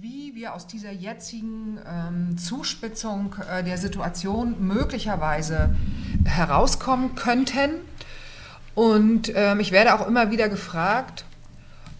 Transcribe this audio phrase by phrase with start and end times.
[0.00, 5.74] wie wir aus dieser jetzigen ähm, Zuspitzung äh, der Situation möglicherweise
[6.24, 7.72] herauskommen könnten.
[8.74, 11.26] Und ähm, ich werde auch immer wieder gefragt,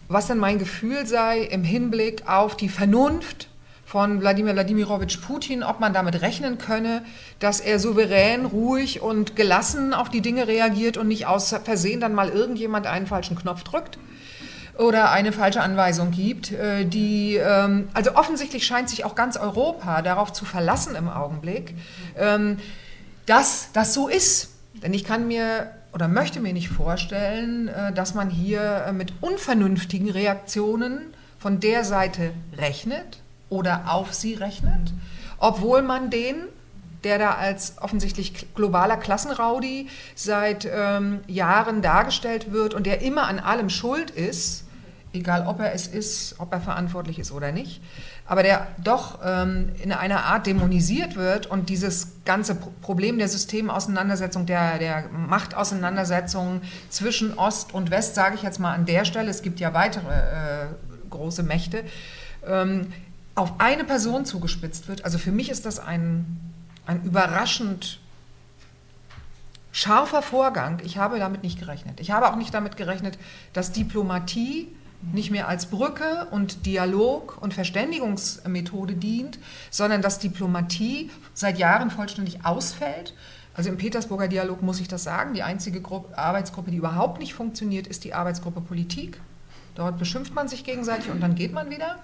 [0.07, 3.47] was denn mein Gefühl sei im Hinblick auf die Vernunft
[3.85, 7.03] von Wladimir Wladimirovich Putin, ob man damit rechnen könne,
[7.37, 12.15] dass er souverän, ruhig und gelassen auf die Dinge reagiert und nicht aus Versehen dann
[12.15, 13.99] mal irgendjemand einen falschen Knopf drückt
[14.77, 20.01] oder eine falsche Anweisung gibt, äh, die, ähm, also offensichtlich scheint sich auch ganz Europa
[20.01, 21.75] darauf zu verlassen im Augenblick,
[22.17, 22.57] ähm,
[23.25, 24.51] dass das so ist.
[24.83, 29.13] Denn ich kann mir oder möchte mir nicht vorstellen, äh, dass man hier äh, mit
[29.21, 34.93] unvernünftigen Reaktionen von der Seite rechnet oder auf sie rechnet,
[35.39, 36.35] obwohl man den
[37.03, 43.39] der da als offensichtlich globaler Klassenraudi seit ähm, Jahren dargestellt wird und der immer an
[43.39, 44.66] allem schuld ist,
[45.17, 47.81] egal ob er es ist, ob er verantwortlich ist oder nicht,
[48.25, 54.45] aber der doch ähm, in einer Art dämonisiert wird und dieses ganze Problem der Systemauseinandersetzung,
[54.45, 59.41] der, der Machtauseinandersetzung zwischen Ost und West, sage ich jetzt mal an der Stelle, es
[59.41, 60.65] gibt ja weitere äh,
[61.09, 61.83] große Mächte,
[62.45, 62.93] ähm,
[63.35, 65.05] auf eine Person zugespitzt wird.
[65.05, 66.39] Also für mich ist das ein,
[66.85, 67.99] ein überraschend
[69.71, 70.81] scharfer Vorgang.
[70.83, 71.99] Ich habe damit nicht gerechnet.
[71.99, 73.19] Ich habe auch nicht damit gerechnet,
[73.53, 74.67] dass Diplomatie
[75.01, 79.39] nicht mehr als Brücke und Dialog und Verständigungsmethode dient,
[79.69, 83.13] sondern dass Diplomatie seit Jahren vollständig ausfällt.
[83.53, 87.33] Also im Petersburger Dialog muss ich das sagen, die einzige Gruppe, Arbeitsgruppe, die überhaupt nicht
[87.33, 89.19] funktioniert, ist die Arbeitsgruppe Politik.
[89.75, 91.97] Dort beschimpft man sich gegenseitig und dann geht man wieder.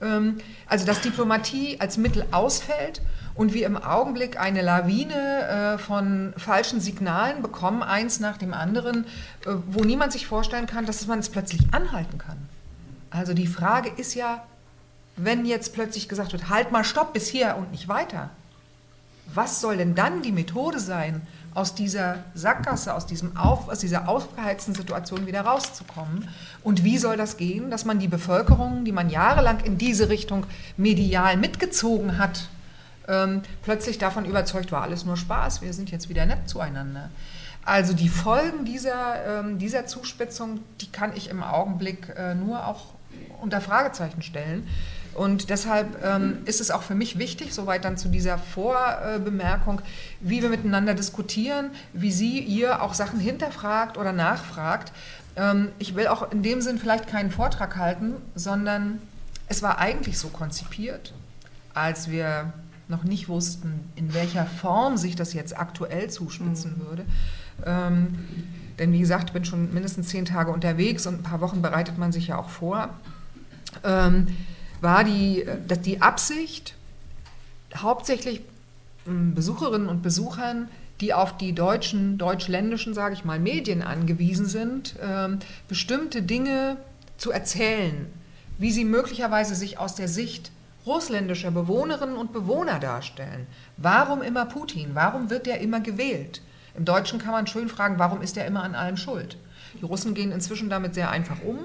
[0.00, 3.02] Ähm, also dass Diplomatie als Mittel ausfällt
[3.34, 9.04] und wir im Augenblick eine Lawine äh, von falschen Signalen bekommen, eins nach dem anderen,
[9.44, 12.38] äh, wo niemand sich vorstellen kann, dass man es plötzlich anhalten kann.
[13.10, 14.44] Also die Frage ist ja,
[15.16, 18.30] wenn jetzt plötzlich gesagt wird, halt mal stopp bis hier und nicht weiter,
[19.32, 21.22] was soll denn dann die Methode sein,
[21.56, 26.28] aus dieser Sackgasse, aus, diesem Auf, aus dieser aufgeheizten Situation wieder rauszukommen.
[26.62, 30.44] Und wie soll das gehen, dass man die Bevölkerung, die man jahrelang in diese Richtung
[30.76, 32.50] medial mitgezogen hat,
[33.08, 37.08] ähm, plötzlich davon überzeugt war, alles nur Spaß, wir sind jetzt wieder nett zueinander.
[37.64, 42.82] Also die Folgen dieser, ähm, dieser Zuspitzung, die kann ich im Augenblick äh, nur auch
[43.40, 44.68] unter Fragezeichen stellen.
[45.16, 49.80] Und deshalb ähm, ist es auch für mich wichtig, soweit dann zu dieser Vorbemerkung,
[50.20, 54.92] wie wir miteinander diskutieren, wie Sie ihr auch Sachen hinterfragt oder nachfragt.
[55.34, 59.00] Ähm, ich will auch in dem Sinn vielleicht keinen Vortrag halten, sondern
[59.48, 61.14] es war eigentlich so konzipiert,
[61.72, 62.52] als wir
[62.88, 66.86] noch nicht wussten, in welcher Form sich das jetzt aktuell zuspitzen mhm.
[66.86, 67.04] würde.
[67.64, 68.18] Ähm,
[68.78, 71.96] denn wie gesagt, ich bin schon mindestens zehn Tage unterwegs und ein paar Wochen bereitet
[71.96, 72.90] man sich ja auch vor.
[73.82, 74.26] Ähm,
[74.80, 76.74] war die, dass die Absicht,
[77.74, 78.42] hauptsächlich
[79.04, 80.68] hm, Besucherinnen und Besuchern,
[81.00, 85.38] die auf die deutschen, deutschländischen, sage ich mal, Medien angewiesen sind, ähm,
[85.68, 86.78] bestimmte Dinge
[87.18, 88.06] zu erzählen,
[88.58, 90.50] wie sie möglicherweise sich aus der Sicht
[90.86, 93.46] russländischer Bewohnerinnen und Bewohner darstellen.
[93.76, 94.90] Warum immer Putin?
[94.94, 96.40] Warum wird er immer gewählt?
[96.76, 99.36] Im Deutschen kann man schön fragen, warum ist er immer an allem schuld?
[99.80, 101.58] Die Russen gehen inzwischen damit sehr einfach um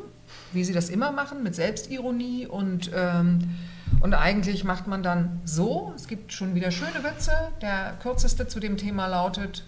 [0.52, 3.56] wie sie das immer machen, mit Selbstironie und, ähm,
[4.00, 8.60] und eigentlich macht man dann so, es gibt schon wieder schöne Witze, der kürzeste zu
[8.60, 9.64] dem Thema lautet,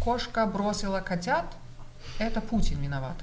[0.00, 1.56] Koschka brosila котят,
[2.18, 3.16] это Putin виноват.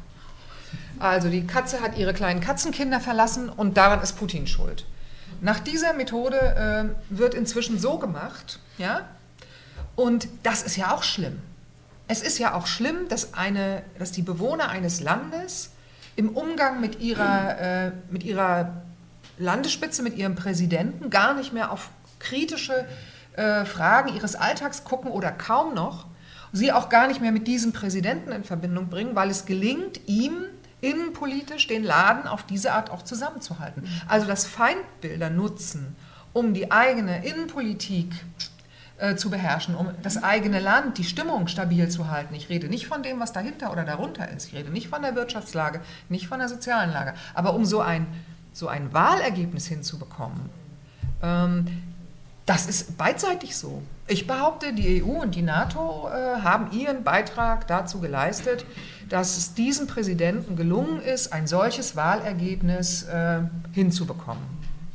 [0.99, 4.85] Also die Katze hat ihre kleinen Katzenkinder verlassen und daran ist Putin schuld.
[5.41, 9.01] Nach dieser Methode äh, wird inzwischen so gemacht, ja,
[9.95, 11.39] und das ist ja auch schlimm.
[12.07, 15.71] Es ist ja auch schlimm, dass, eine, dass die Bewohner eines Landes
[16.16, 18.82] im Umgang mit ihrer, äh, mit ihrer
[19.38, 22.86] Landesspitze, mit ihrem Präsidenten gar nicht mehr auf kritische
[23.36, 26.06] äh, Fragen ihres Alltags gucken oder kaum noch,
[26.52, 30.44] sie auch gar nicht mehr mit diesem Präsidenten in Verbindung bringen, weil es gelingt, ihm
[30.80, 33.88] innenpolitisch den Laden auf diese Art auch zusammenzuhalten.
[34.08, 35.96] Also das Feindbilder nutzen,
[36.32, 38.12] um die eigene Innenpolitik
[39.02, 42.36] äh, zu beherrschen, um das eigene Land, die Stimmung stabil zu halten.
[42.36, 44.46] Ich rede nicht von dem, was dahinter oder darunter ist.
[44.46, 47.14] Ich rede nicht von der Wirtschaftslage, nicht von der sozialen Lage.
[47.34, 48.06] Aber um so ein,
[48.52, 50.48] so ein Wahlergebnis hinzubekommen,
[51.20, 51.66] ähm,
[52.46, 53.82] das ist beidseitig so.
[54.06, 58.64] Ich behaupte, die EU und die NATO äh, haben ihren Beitrag dazu geleistet,
[59.08, 63.40] dass es diesem Präsidenten gelungen ist, ein solches Wahlergebnis äh,
[63.72, 64.44] hinzubekommen.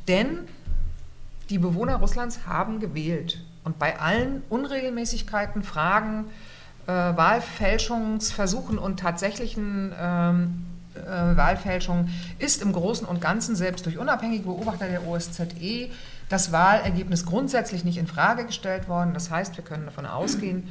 [0.08, 0.48] Denn
[1.50, 3.44] die Bewohner Russlands haben gewählt.
[3.68, 6.24] Und bei allen Unregelmäßigkeiten, Fragen,
[6.86, 14.44] äh, Wahlfälschungsversuchen und tatsächlichen ähm, äh, Wahlfälschungen ist im Großen und Ganzen selbst durch unabhängige
[14.44, 15.90] Beobachter der OSZE
[16.30, 19.12] das Wahlergebnis grundsätzlich nicht in Frage gestellt worden.
[19.12, 20.66] Das heißt, wir können davon ausgehen,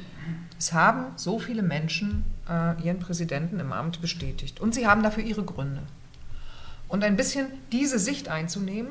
[0.58, 4.58] es haben so viele Menschen äh, ihren Präsidenten im Amt bestätigt.
[4.58, 5.82] Und sie haben dafür ihre Gründe.
[6.88, 8.90] Und ein bisschen diese Sicht einzunehmen,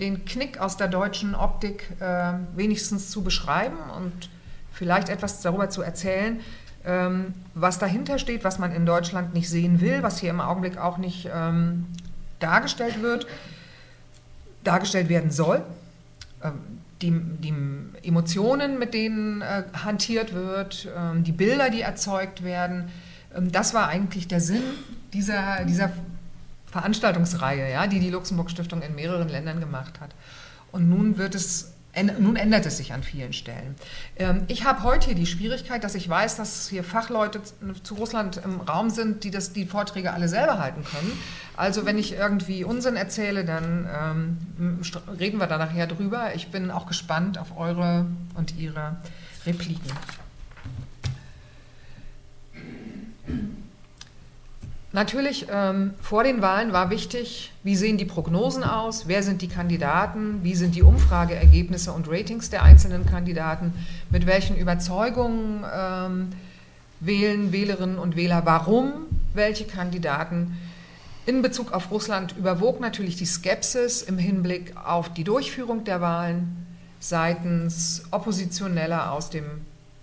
[0.00, 4.30] den Knick aus der deutschen Optik äh, wenigstens zu beschreiben und
[4.72, 6.40] vielleicht etwas darüber zu erzählen,
[6.84, 10.78] ähm, was dahinter steht, was man in Deutschland nicht sehen will, was hier im Augenblick
[10.78, 11.86] auch nicht ähm,
[12.38, 13.26] dargestellt wird,
[14.62, 15.62] dargestellt werden soll.
[16.42, 16.52] Ähm,
[17.02, 17.54] die, die,
[18.02, 22.90] Emotionen, mit denen äh, hantiert wird, ähm, die Bilder, die erzeugt werden,
[23.36, 24.62] ähm, das war eigentlich der Sinn
[25.12, 25.90] dieser, dieser
[26.70, 30.10] Veranstaltungsreihe, ja, die die Luxemburg Stiftung in mehreren Ländern gemacht hat.
[30.72, 31.72] Und nun wird es
[32.20, 33.74] nun ändert es sich an vielen Stellen.
[34.16, 37.40] Ähm, ich habe heute hier die Schwierigkeit, dass ich weiß, dass hier Fachleute
[37.82, 41.12] zu Russland im Raum sind, die das, die Vorträge alle selber halten können.
[41.56, 43.88] Also wenn ich irgendwie Unsinn erzähle, dann
[44.60, 44.80] ähm,
[45.18, 46.34] reden wir da nachher drüber.
[46.34, 48.96] Ich bin auch gespannt auf eure und ihre
[49.46, 49.90] Repliken.
[54.92, 59.48] Natürlich, ähm, vor den Wahlen war wichtig, wie sehen die Prognosen aus, wer sind die
[59.48, 63.74] Kandidaten, wie sind die Umfrageergebnisse und Ratings der einzelnen Kandidaten,
[64.08, 66.30] mit welchen Überzeugungen ähm,
[67.00, 68.92] wählen Wählerinnen und Wähler, warum
[69.34, 70.56] welche Kandidaten.
[71.26, 76.66] In Bezug auf Russland überwog natürlich die Skepsis im Hinblick auf die Durchführung der Wahlen
[76.98, 79.44] seitens Oppositioneller aus dem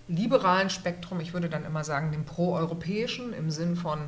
[0.06, 3.98] liberalen Spektrum, ich würde dann immer sagen dem proeuropäischen im Sinn von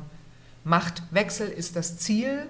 [0.69, 2.45] Machtwechsel ist das Ziel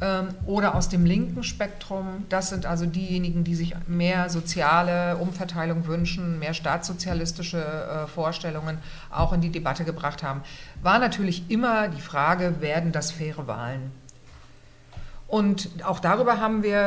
[0.00, 2.26] ähm, oder aus dem linken Spektrum.
[2.28, 8.78] Das sind also diejenigen, die sich mehr soziale Umverteilung wünschen, mehr staatssozialistische äh, Vorstellungen
[9.10, 10.42] auch in die Debatte gebracht haben.
[10.82, 13.92] War natürlich immer die Frage, werden das faire Wahlen?
[15.28, 16.80] Und auch darüber haben wir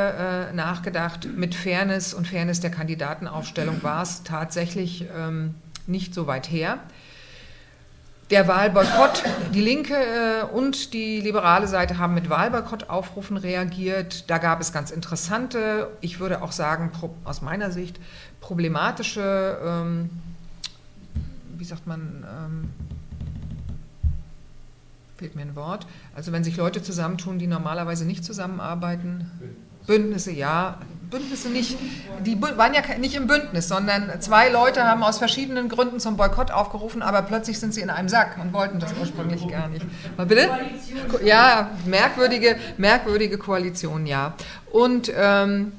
[0.50, 1.28] äh, nachgedacht.
[1.34, 5.54] Mit Fairness und Fairness der Kandidatenaufstellung war es tatsächlich ähm,
[5.86, 6.78] nicht so weit her
[8.32, 14.30] der Wahlboykott, die Linke äh, und die liberale Seite haben mit Wahlboykottaufrufen reagiert.
[14.30, 16.90] Da gab es ganz interessante, ich würde auch sagen,
[17.24, 18.00] aus meiner Sicht
[18.40, 20.08] problematische, ähm,
[21.58, 22.70] wie sagt man, ähm,
[25.18, 25.86] fehlt mir ein Wort,
[26.16, 29.30] also wenn sich Leute zusammentun, die normalerweise nicht zusammenarbeiten.
[29.86, 30.78] Bündnisse, ja,
[31.12, 31.76] Bündnisse nicht,
[32.24, 36.50] die waren ja nicht im Bündnis, sondern zwei Leute haben aus verschiedenen Gründen zum Boykott
[36.50, 39.84] aufgerufen, aber plötzlich sind sie in einem Sack und wollten das ursprünglich gar nicht.
[40.16, 40.48] Mal bitte?
[41.22, 44.34] Ja, merkwürdige, merkwürdige Koalition, ja.
[44.72, 45.72] Und ähm,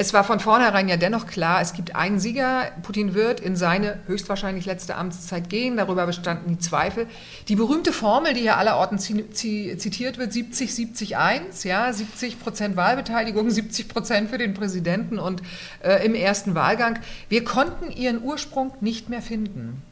[0.00, 2.70] es war von vornherein ja dennoch klar, es gibt einen Sieger.
[2.82, 5.76] Putin wird in seine höchstwahrscheinlich letzte Amtszeit gehen.
[5.76, 7.08] Darüber bestanden die Zweifel.
[7.48, 13.50] Die berühmte Formel, die ja allerorten zitiert wird, 70, 70, 1, ja, 70 Prozent Wahlbeteiligung,
[13.50, 15.42] 70 Prozent für den Präsidenten und
[15.82, 17.00] äh, im ersten Wahlgang.
[17.28, 19.82] Wir konnten ihren Ursprung nicht mehr finden.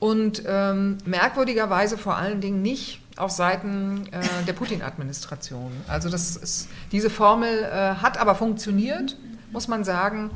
[0.00, 5.70] Und ähm, merkwürdigerweise vor allen Dingen nicht auf Seiten äh, der Putin-Administration.
[5.86, 9.16] Also das ist, diese Formel äh, hat aber funktioniert
[9.52, 10.30] muss man sagen.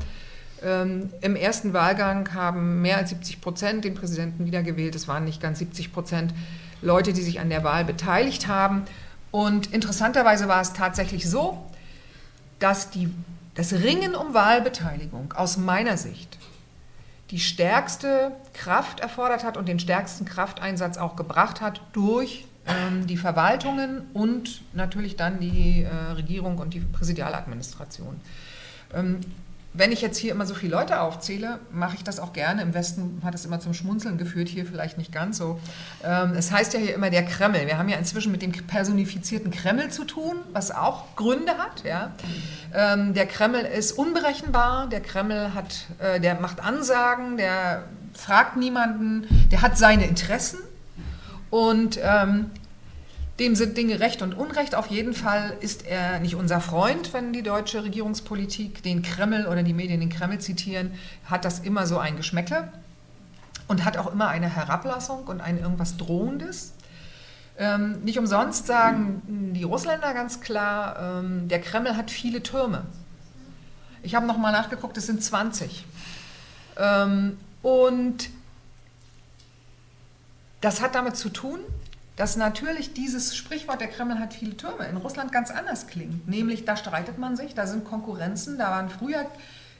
[0.63, 4.95] Ähm, Im ersten Wahlgang haben mehr als 70 Prozent den Präsidenten wiedergewählt.
[4.95, 6.33] Es waren nicht ganz 70 Prozent
[6.81, 8.83] Leute, die sich an der Wahl beteiligt haben.
[9.31, 11.65] Und interessanterweise war es tatsächlich so,
[12.59, 13.09] dass die,
[13.55, 16.37] das Ringen um Wahlbeteiligung aus meiner Sicht
[17.31, 23.17] die stärkste Kraft erfordert hat und den stärksten Krafteinsatz auch gebracht hat durch ähm, die
[23.17, 28.21] Verwaltungen und natürlich dann die äh, Regierung und die Präsidialadministration.
[28.93, 29.21] Ähm,
[29.75, 32.61] wenn ich jetzt hier immer so viele Leute aufzähle, mache ich das auch gerne.
[32.61, 35.59] Im Westen hat es immer zum Schmunzeln geführt, hier vielleicht nicht ganz so.
[36.03, 37.65] Ähm, es heißt ja hier immer der Kreml.
[37.65, 41.83] Wir haben ja inzwischen mit dem personifizierten Kreml zu tun, was auch Gründe hat.
[41.83, 42.11] Ja.
[42.73, 49.27] Ähm, der Kreml ist unberechenbar, der Kreml hat, äh, der macht Ansagen, der fragt niemanden,
[49.51, 50.59] der hat seine Interessen.
[51.49, 52.51] Und ähm,
[53.39, 54.75] dem sind Dinge recht und unrecht.
[54.75, 59.63] Auf jeden Fall ist er nicht unser Freund, wenn die deutsche Regierungspolitik den Kreml oder
[59.63, 60.93] die Medien den Kreml zitieren,
[61.25, 62.71] hat das immer so ein Geschmäckle
[63.67, 66.73] und hat auch immer eine Herablassung und ein irgendwas Drohendes.
[67.57, 72.83] Ähm, nicht umsonst sagen die Russländer ganz klar, ähm, der Kreml hat viele Türme.
[74.03, 75.85] Ich habe nochmal nachgeguckt, es sind 20.
[76.77, 78.29] Ähm, und
[80.61, 81.59] das hat damit zu tun,
[82.15, 86.27] dass natürlich dieses Sprichwort, der Kreml hat viele Türme, in Russland ganz anders klingt.
[86.27, 89.25] Nämlich, da streitet man sich, da sind Konkurrenzen, da waren früher,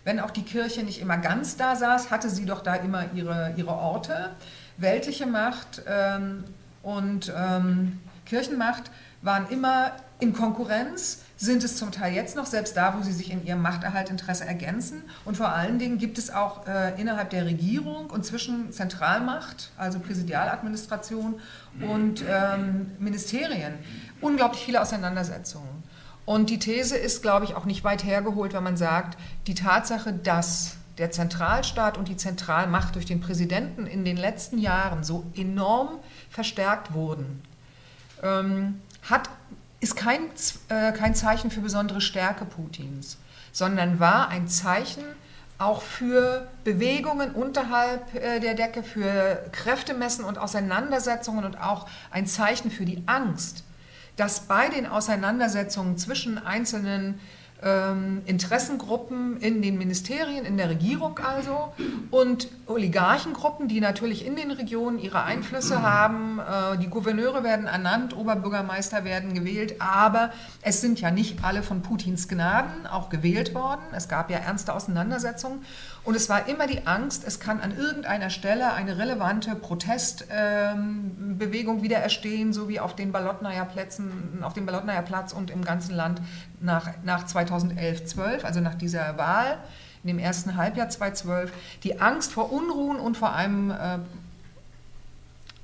[0.03, 3.53] wenn auch die Kirche nicht immer ganz da saß, hatte sie doch da immer ihre,
[3.55, 4.31] ihre Orte.
[4.77, 6.43] Weltliche Macht ähm,
[6.81, 12.95] und ähm, Kirchenmacht waren immer in Konkurrenz, sind es zum Teil jetzt noch, selbst da,
[12.97, 15.03] wo sie sich in ihrem Machterhaltinteresse ergänzen.
[15.25, 19.99] Und vor allen Dingen gibt es auch äh, innerhalb der Regierung und zwischen Zentralmacht, also
[19.99, 21.41] Präsidialadministration
[21.81, 23.73] und ähm, Ministerien,
[24.21, 25.83] unglaublich viele Auseinandersetzungen.
[26.25, 30.13] Und die These ist, glaube ich, auch nicht weit hergeholt, wenn man sagt, die Tatsache,
[30.13, 35.99] dass der Zentralstaat und die Zentralmacht durch den Präsidenten in den letzten Jahren so enorm
[36.29, 37.41] verstärkt wurden,
[38.21, 39.29] ähm, hat,
[39.83, 40.29] ist kein,
[40.69, 43.17] äh, kein Zeichen für besondere Stärke Putins,
[43.51, 45.03] sondern war ein Zeichen
[45.57, 52.71] auch für Bewegungen unterhalb äh, der Decke, für Kräftemessen und Auseinandersetzungen und auch ein Zeichen
[52.71, 53.63] für die Angst,
[54.15, 57.19] dass bei den Auseinandersetzungen zwischen einzelnen
[58.25, 61.71] Interessengruppen in den Ministerien, in der Regierung also
[62.11, 66.39] und Oligarchengruppen, die natürlich in den Regionen ihre Einflüsse haben.
[66.39, 71.81] Äh, die Gouverneure werden ernannt, Oberbürgermeister werden gewählt, aber es sind ja nicht alle von
[71.81, 73.81] Putins Gnaden auch gewählt worden.
[73.93, 75.63] Es gab ja ernste Auseinandersetzungen
[76.05, 81.83] und es war immer die Angst, es kann an irgendeiner Stelle eine relevante Protestbewegung ähm,
[81.83, 85.95] wieder erstehen, so wie auf den Balotnaja Plätzen, auf dem Balotnaja Platz und im ganzen
[85.95, 86.21] Land
[86.59, 89.59] nach, nach 2011, 12, also nach dieser Wahl
[90.03, 91.53] in dem ersten Halbjahr 2012.
[91.83, 93.99] Die Angst vor Unruhen und vor einem äh,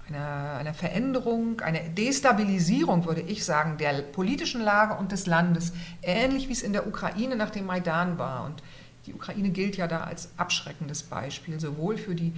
[0.10, 6.48] einer, einer Veränderung, einer Destabilisierung, würde ich sagen, der politischen Lage und des Landes, ähnlich
[6.48, 8.46] wie es in der Ukraine nach dem Maidan war.
[8.46, 8.64] Und
[9.10, 12.32] die Ukraine gilt ja da als abschreckendes Beispiel, sowohl für die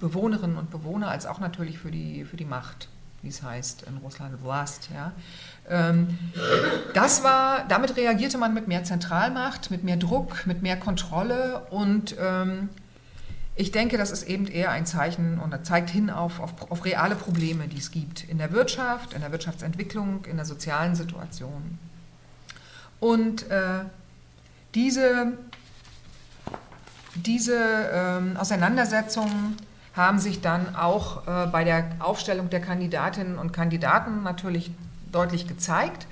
[0.00, 2.88] Bewohnerinnen und Bewohner als auch natürlich für die, für die Macht,
[3.22, 4.88] wie es heißt in Russland, Vlast.
[4.92, 5.12] Ja.
[5.68, 6.18] Ähm,
[6.94, 12.16] das war, damit reagierte man mit mehr Zentralmacht, mit mehr Druck, mit mehr Kontrolle und
[12.18, 12.70] ähm,
[13.58, 17.14] ich denke, das ist eben eher ein Zeichen und zeigt hin auf, auf, auf reale
[17.14, 21.78] Probleme, die es gibt in der Wirtschaft, in der Wirtschaftsentwicklung, in der sozialen Situation.
[23.00, 23.84] Und äh,
[24.74, 25.38] diese
[27.24, 27.56] diese
[27.92, 29.56] ähm, Auseinandersetzungen
[29.94, 34.70] haben sich dann auch äh, bei der Aufstellung der Kandidatinnen und Kandidaten natürlich
[35.10, 36.06] deutlich gezeigt.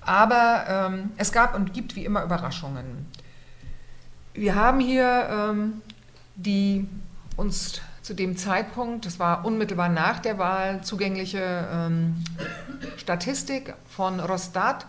[0.00, 3.10] Aber ähm, es gab und gibt wie immer Überraschungen.
[4.34, 5.82] Wir haben hier ähm,
[6.36, 6.86] die
[7.36, 12.22] uns zu dem Zeitpunkt, das war unmittelbar nach der Wahl, zugängliche ähm,
[12.96, 14.86] Statistik von Rostat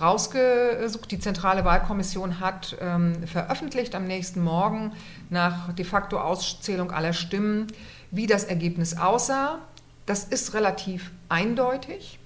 [0.00, 1.10] rausgesucht.
[1.10, 4.92] Die Zentrale Wahlkommission hat ähm, veröffentlicht am nächsten Morgen
[5.30, 7.66] nach de facto Auszählung aller Stimmen,
[8.10, 9.58] wie das Ergebnis aussah.
[10.06, 12.18] Das ist relativ eindeutig.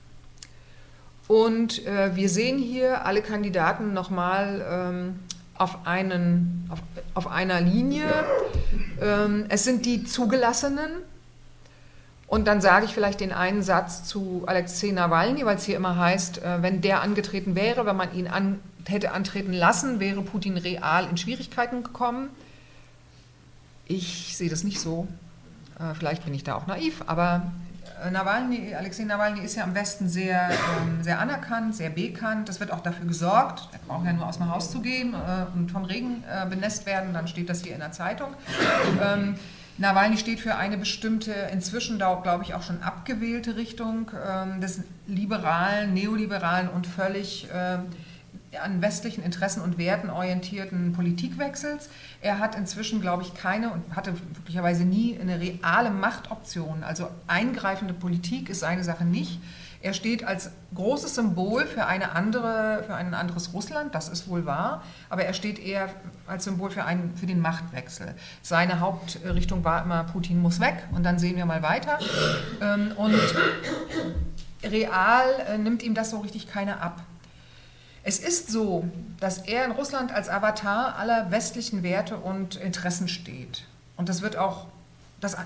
[1.28, 5.20] Und äh, wir sehen hier alle Kandidaten nochmal ähm,
[5.54, 6.80] auf, einen, auf,
[7.14, 8.06] auf einer Linie.
[9.00, 10.90] Ähm, es sind die Zugelassenen,
[12.30, 15.96] und dann sage ich vielleicht den einen Satz zu Alexei Nawalny, weil es hier immer
[15.96, 20.56] heißt, äh, wenn der angetreten wäre, wenn man ihn an, hätte antreten lassen, wäre Putin
[20.56, 22.30] real in Schwierigkeiten gekommen.
[23.84, 25.08] Ich sehe das nicht so.
[25.80, 27.50] Äh, vielleicht bin ich da auch naiv, aber
[28.00, 32.48] äh, Nawalny, Alexei Nawalny ist ja im Westen sehr, ähm, sehr anerkannt, sehr bekannt.
[32.48, 33.68] Es wird auch dafür gesorgt.
[33.72, 35.16] Er braucht ja nur aus dem Haus zu gehen
[35.56, 38.28] und vom Regen benässt werden, dann steht das hier in der Zeitung.
[39.80, 44.82] Ähm, Nawalny steht für eine bestimmte, inzwischen glaube ich auch schon abgewählte Richtung ähm, des
[45.06, 47.78] liberalen, neoliberalen und völlig äh,
[48.58, 51.88] an westlichen Interessen und Werten orientierten Politikwechsels.
[52.20, 56.82] Er hat inzwischen, glaube ich, keine und hatte möglicherweise nie eine reale Machtoption.
[56.82, 59.40] Also eingreifende Politik ist seine Sache nicht.
[59.82, 64.44] Er steht als großes Symbol für, eine andere, für ein anderes Russland, das ist wohl
[64.44, 65.88] wahr, aber er steht eher
[66.26, 68.14] als Symbol für, einen, für den Machtwechsel.
[68.42, 71.98] Seine Hauptrichtung war immer, Putin muss weg und dann sehen wir mal weiter.
[72.60, 73.14] Ähm, und
[74.62, 77.02] real äh, nimmt ihm das so richtig keiner ab.
[78.02, 78.88] Es ist so,
[79.18, 83.66] dass er in Russland als Avatar aller westlichen Werte und Interessen steht.
[83.96, 84.66] Und das wird auch,
[85.20, 85.36] das,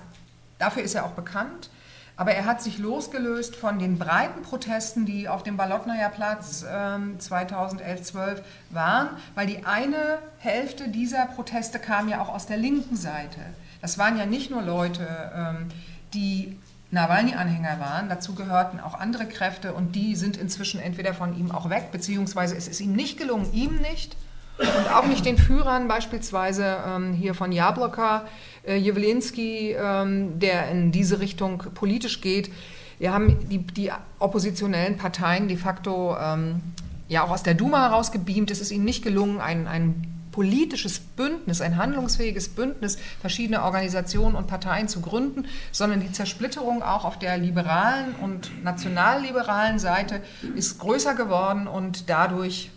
[0.58, 1.70] dafür ist er auch bekannt.
[2.16, 6.66] Aber er hat sich losgelöst von den breiten Protesten, die auf dem Balotnaja Platz äh,
[6.66, 8.38] 2011-12
[8.70, 13.40] waren, weil die eine Hälfte dieser Proteste kam ja auch aus der linken Seite.
[13.82, 15.68] Das waren ja nicht nur Leute, ähm,
[16.14, 16.56] die
[16.94, 21.68] Nawalny-Anhänger waren, dazu gehörten auch andere Kräfte und die sind inzwischen entweder von ihm auch
[21.68, 24.16] weg, beziehungsweise es ist ihm nicht gelungen, ihm nicht
[24.58, 28.24] und auch nicht den Führern, beispielsweise ähm, hier von Jabloka,
[28.66, 32.50] äh, Jewlinski, ähm, der in diese Richtung politisch geht.
[32.98, 36.62] Wir haben die, die oppositionellen Parteien de facto ähm,
[37.08, 38.50] ja auch aus der Duma herausgebeamt.
[38.52, 44.48] Es ist ihnen nicht gelungen, ein, ein politisches Bündnis, ein handlungsfähiges Bündnis verschiedener Organisationen und
[44.48, 50.20] Parteien zu gründen, sondern die Zersplitterung auch auf der liberalen und nationalliberalen Seite
[50.56, 52.72] ist größer geworden und dadurch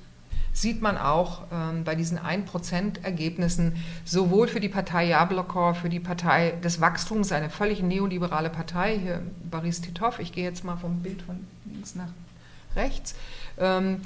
[0.54, 6.52] sieht man auch ähm, bei diesen 1%-Ergebnissen sowohl für die Partei Jablokor, für die Partei
[6.64, 11.24] des Wachstums, eine völlig neoliberale Partei, hier Boris Titov, ich gehe jetzt mal vom Bild
[11.24, 12.10] von links nach
[12.76, 13.16] rechts,
[13.58, 14.02] ähm,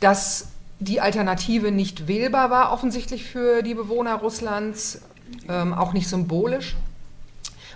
[0.00, 0.48] dass
[0.82, 5.02] die Alternative nicht wählbar war, offensichtlich für die Bewohner Russlands,
[5.48, 6.76] ähm, auch nicht symbolisch.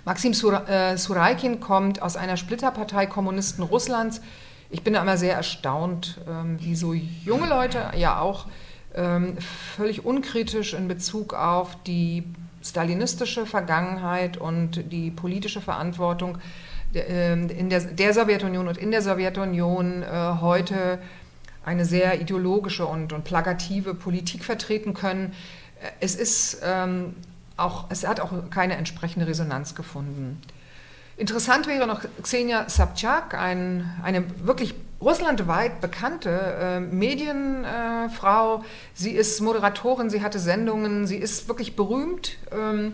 [0.05, 4.21] Maxim Sur äh, Suraikin kommt aus einer Splitterpartei Kommunisten Russlands,
[4.69, 8.47] ich bin da immer sehr erstaunt, ähm, wie so junge Leute ja auch
[8.95, 9.37] ähm,
[9.75, 12.23] völlig unkritisch in Bezug auf die
[12.61, 16.37] stalinistische Vergangenheit und die politische Verantwortung
[16.93, 20.07] ähm, in der, der Sowjetunion und in der Sowjetunion äh,
[20.41, 20.99] heute
[21.67, 25.33] eine sehr ideologische und, und plakative Politik vertreten können.
[25.99, 27.13] Es ist ähm,
[27.57, 30.41] auch, es hat auch keine entsprechende Resonanz gefunden.
[31.17, 38.59] Interessant wäre noch Xenia Sabchak, ein, eine wirklich russlandweit bekannte äh, Medienfrau.
[38.59, 42.37] Äh, sie ist Moderatorin, sie hatte Sendungen, sie ist wirklich berühmt.
[42.49, 42.93] Ähm,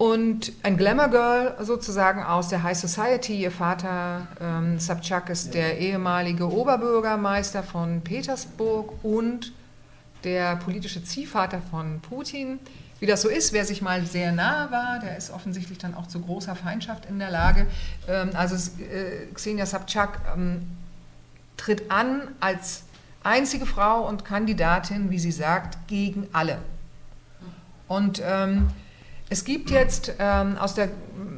[0.00, 3.38] und ein Glamour Girl sozusagen aus der High Society.
[3.38, 9.52] Ihr Vater ähm, Sabchak ist der ehemalige Oberbürgermeister von Petersburg und
[10.24, 12.60] der politische Ziehvater von Putin.
[12.98, 16.06] Wie das so ist, wer sich mal sehr nahe war, der ist offensichtlich dann auch
[16.06, 17.66] zu großer Feindschaft in der Lage.
[18.08, 20.62] Ähm, also äh, Xenia Sabchak ähm,
[21.58, 22.84] tritt an als
[23.22, 26.56] einzige Frau und Kandidatin, wie sie sagt, gegen alle.
[27.86, 28.68] Und ähm,
[29.32, 30.88] es gibt jetzt ähm, aus, der,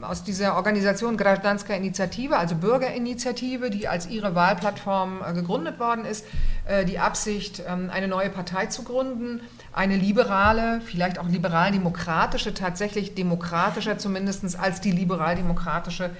[0.00, 6.24] aus dieser Organisation Grajdanska Initiative, also Bürgerinitiative, die als ihre Wahlplattform äh, gegründet worden ist,
[6.64, 9.42] äh, die Absicht, ähm, eine neue Partei zu gründen,
[9.74, 16.10] eine liberale, vielleicht auch liberal-demokratische, tatsächlich demokratischer zumindest als die liberal-demokratische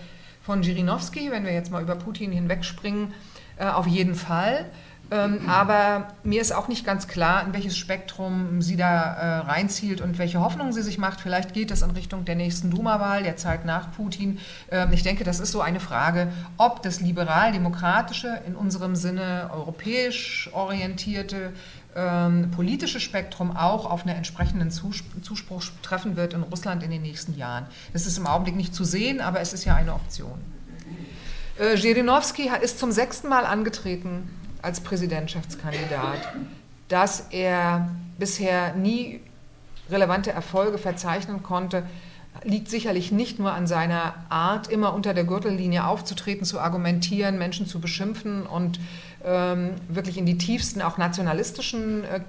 [0.42, 3.14] von Jirinowski, wenn wir jetzt mal über Putin hinwegspringen,
[3.56, 4.66] äh, auf jeden Fall.
[5.12, 10.00] Ähm, aber mir ist auch nicht ganz klar, in welches Spektrum sie da äh, reinzielt
[10.00, 11.20] und welche Hoffnungen sie sich macht.
[11.20, 14.38] Vielleicht geht das in Richtung der nächsten Duma-Wahl, der Zeit nach Putin.
[14.70, 20.48] Ähm, ich denke, das ist so eine Frage, ob das liberal-demokratische, in unserem Sinne europäisch
[20.54, 21.52] orientierte
[21.94, 27.36] ähm, politische Spektrum auch auf einen entsprechenden Zuspruch treffen wird in Russland in den nächsten
[27.36, 27.66] Jahren.
[27.92, 30.40] Das ist im Augenblick nicht zu sehen, aber es ist ja eine Option.
[31.60, 34.30] Äh, Jirinowski ist zum sechsten Mal angetreten
[34.62, 36.32] als Präsidentschaftskandidat,
[36.88, 39.20] dass er bisher nie
[39.90, 41.84] relevante Erfolge verzeichnen konnte,
[42.44, 47.66] liegt sicherlich nicht nur an seiner Art, immer unter der Gürtellinie aufzutreten, zu argumentieren, Menschen
[47.66, 48.80] zu beschimpfen und
[49.24, 52.20] ähm, wirklich in die tiefsten, auch nationalistischen äh,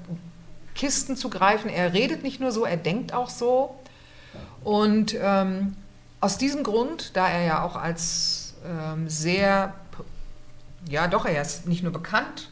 [0.75, 1.69] Kisten zu greifen.
[1.69, 3.75] Er redet nicht nur so, er denkt auch so.
[4.63, 5.75] Und ähm,
[6.19, 9.73] aus diesem Grund, da er ja auch als ähm, sehr
[10.89, 12.49] ja, doch, er ist nicht nur bekannt,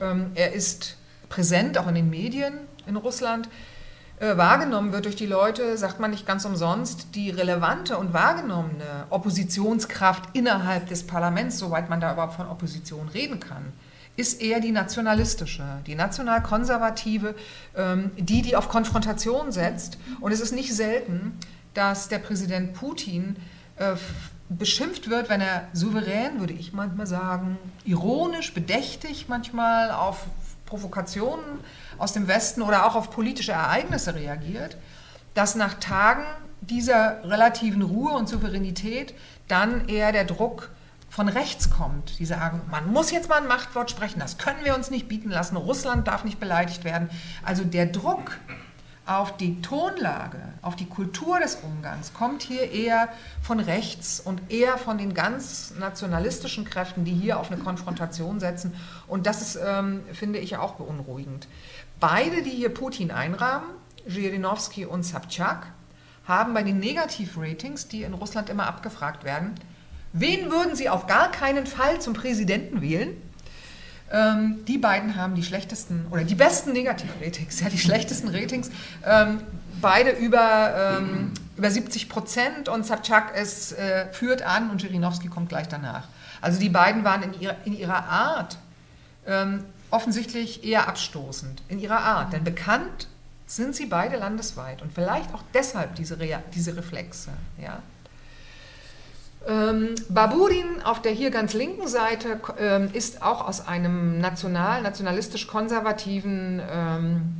[0.00, 0.96] ähm, er ist
[1.28, 2.54] präsent, auch in den Medien
[2.86, 3.48] in Russland.
[4.18, 9.06] Äh, wahrgenommen wird durch die Leute, sagt man nicht ganz umsonst, die relevante und wahrgenommene
[9.10, 13.72] Oppositionskraft innerhalb des Parlaments, soweit man da überhaupt von Opposition reden kann,
[14.16, 17.34] ist eher die nationalistische, die nationalkonservative,
[17.76, 19.98] ähm, die, die auf Konfrontation setzt.
[20.20, 21.38] Und es ist nicht selten,
[21.74, 23.36] dass der Präsident Putin
[23.76, 23.96] äh,
[24.48, 30.26] beschimpft wird, wenn er souverän, würde ich manchmal sagen, ironisch, bedächtig manchmal auf
[30.66, 31.60] Provokationen
[31.98, 34.76] aus dem Westen oder auch auf politische Ereignisse reagiert,
[35.34, 36.24] dass nach Tagen
[36.60, 39.14] dieser relativen Ruhe und Souveränität
[39.48, 40.70] dann eher der Druck
[41.08, 42.18] von rechts kommt.
[42.18, 45.30] Die sagen, man muss jetzt mal ein Machtwort sprechen, das können wir uns nicht bieten
[45.30, 47.08] lassen, Russland darf nicht beleidigt werden.
[47.44, 48.38] Also der Druck
[49.06, 53.08] auf die Tonlage, auf die Kultur des Umgangs kommt hier eher
[53.40, 58.74] von rechts und eher von den ganz nationalistischen Kräften, die hier auf eine Konfrontation setzen.
[59.06, 61.46] Und das ist, ähm, finde ich, auch beunruhigend.
[62.00, 63.68] Beide, die hier Putin einrahmen,
[64.08, 65.68] Zhirinovsky und Sabchak,
[66.26, 69.54] haben bei den Negativratings, die in Russland immer abgefragt werden,
[70.12, 73.16] wen würden sie auf gar keinen Fall zum Präsidenten wählen?
[74.12, 78.70] Ähm, die beiden haben die schlechtesten oder die besten Negativ-Ratings, ja, die schlechtesten Ratings.
[79.04, 79.40] Ähm,
[79.80, 85.68] beide über, ähm, über 70 Prozent und Sabchak äh, führt an und Jirinowski kommt gleich
[85.68, 86.08] danach.
[86.40, 88.58] Also die beiden waren in ihrer, in ihrer Art
[89.26, 91.62] ähm, offensichtlich eher abstoßend.
[91.68, 92.32] In ihrer Art.
[92.32, 93.08] Denn bekannt
[93.46, 97.30] sind sie beide landesweit und vielleicht auch deshalb diese, Re diese Reflexe.
[97.60, 97.80] Ja.
[99.48, 106.60] Ähm, Baburin auf der hier ganz linken Seite ähm, ist auch aus einem national, nationalistisch-konservativen
[106.68, 107.36] ähm,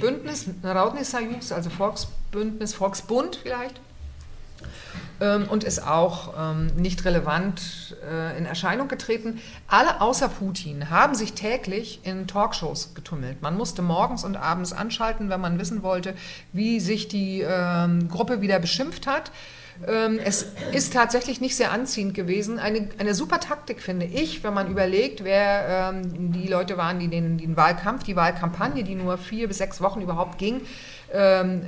[0.00, 1.02] Bündnis, Narodny
[1.50, 3.80] also Volksbündnis, Volksbund vielleicht,
[5.20, 9.40] ähm, und ist auch ähm, nicht relevant äh, in Erscheinung getreten.
[9.68, 13.40] Alle außer Putin haben sich täglich in Talkshows getummelt.
[13.42, 16.14] Man musste morgens und abends anschalten, wenn man wissen wollte,
[16.52, 19.30] wie sich die ähm, Gruppe wieder beschimpft hat.
[19.86, 22.58] Ähm, es ist tatsächlich nicht sehr anziehend gewesen.
[22.58, 27.08] Eine, eine super Taktik, finde ich, wenn man überlegt, wer ähm, die Leute waren, die
[27.08, 30.62] den, den, Wahlkampf, die Wahlkampagne, die nur vier bis sechs Wochen überhaupt ging,
[31.12, 31.62] ähm,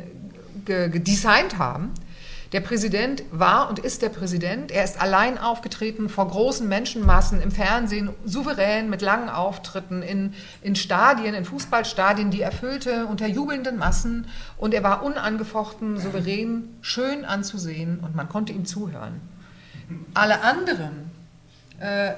[0.64, 1.92] gedesignt haben.
[2.52, 4.70] Der Präsident war und ist der Präsident.
[4.70, 10.32] Er ist allein aufgetreten vor großen Menschenmassen im Fernsehen, souverän mit langen Auftritten in,
[10.62, 14.26] in Stadien, in Fußballstadien, die erfüllte unter jubelnden Massen.
[14.56, 19.20] Und er war unangefochten, souverän, schön anzusehen und man konnte ihm zuhören.
[20.14, 21.10] Alle anderen
[21.80, 22.12] äh,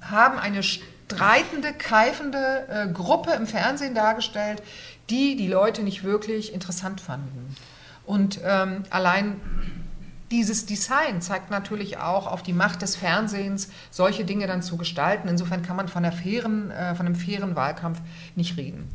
[0.00, 4.62] haben eine streitende, keifende äh, Gruppe im Fernsehen dargestellt,
[5.10, 7.54] die die Leute nicht wirklich interessant fanden.
[8.08, 9.38] Und ähm, allein
[10.30, 15.28] dieses Design zeigt natürlich auch auf die Macht des Fernsehens, solche Dinge dann zu gestalten.
[15.28, 18.00] Insofern kann man von, fairen, äh, von einem fairen Wahlkampf
[18.36, 18.90] nicht reden.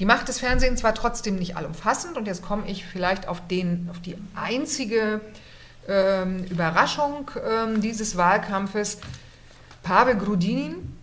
[0.00, 3.88] Die Macht des Fernsehens war trotzdem nicht allumfassend und jetzt komme ich vielleicht auf, den,
[3.90, 5.20] auf die einzige
[5.86, 8.98] ähm, Überraschung ähm, dieses Wahlkampfes.
[9.82, 10.96] Pavel Grudinin.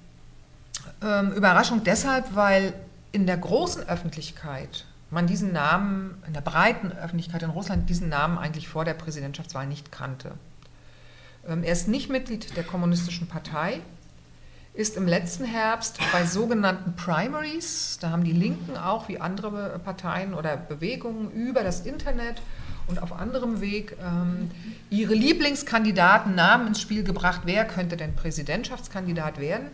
[1.02, 2.74] Ähm, Überraschung deshalb, weil
[3.12, 8.38] in der großen Öffentlichkeit man diesen Namen in der breiten Öffentlichkeit in Russland diesen Namen
[8.38, 10.32] eigentlich vor der Präsidentschaftswahl nicht kannte.
[11.47, 13.82] Ähm, er ist nicht Mitglied der Kommunistischen Partei,
[14.74, 20.34] ist im letzten Herbst bei sogenannten Primaries, da haben die Linken auch wie andere Parteien
[20.34, 22.41] oder Bewegungen über das Internet
[22.88, 24.50] und auf anderem Weg ähm,
[24.89, 29.67] ihre Lieblingskandidaten Namen ins Spiel gebracht, wer könnte denn Präsidentschaftskandidat werden.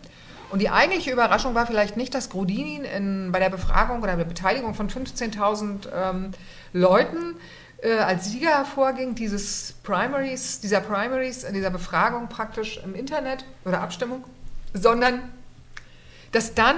[0.50, 4.24] Und die eigentliche Überraschung war vielleicht nicht, dass Grodinin in, bei der Befragung oder der
[4.24, 6.30] Beteiligung von 15.000 ähm,
[6.72, 7.36] Leuten
[7.82, 14.24] äh, als Sieger hervorging, dieses Primaries, dieser Primaries, dieser Befragung praktisch im Internet oder Abstimmung,
[14.72, 15.20] sondern
[16.32, 16.76] dass dann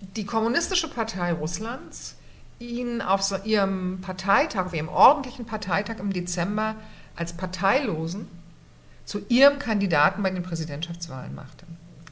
[0.00, 2.16] die Kommunistische Partei Russlands
[2.58, 6.76] ihn auf so ihrem Parteitag, auf ihrem ordentlichen Parteitag im Dezember
[7.16, 8.28] als Parteilosen
[9.04, 11.66] zu ihrem Kandidaten bei den Präsidentschaftswahlen machte.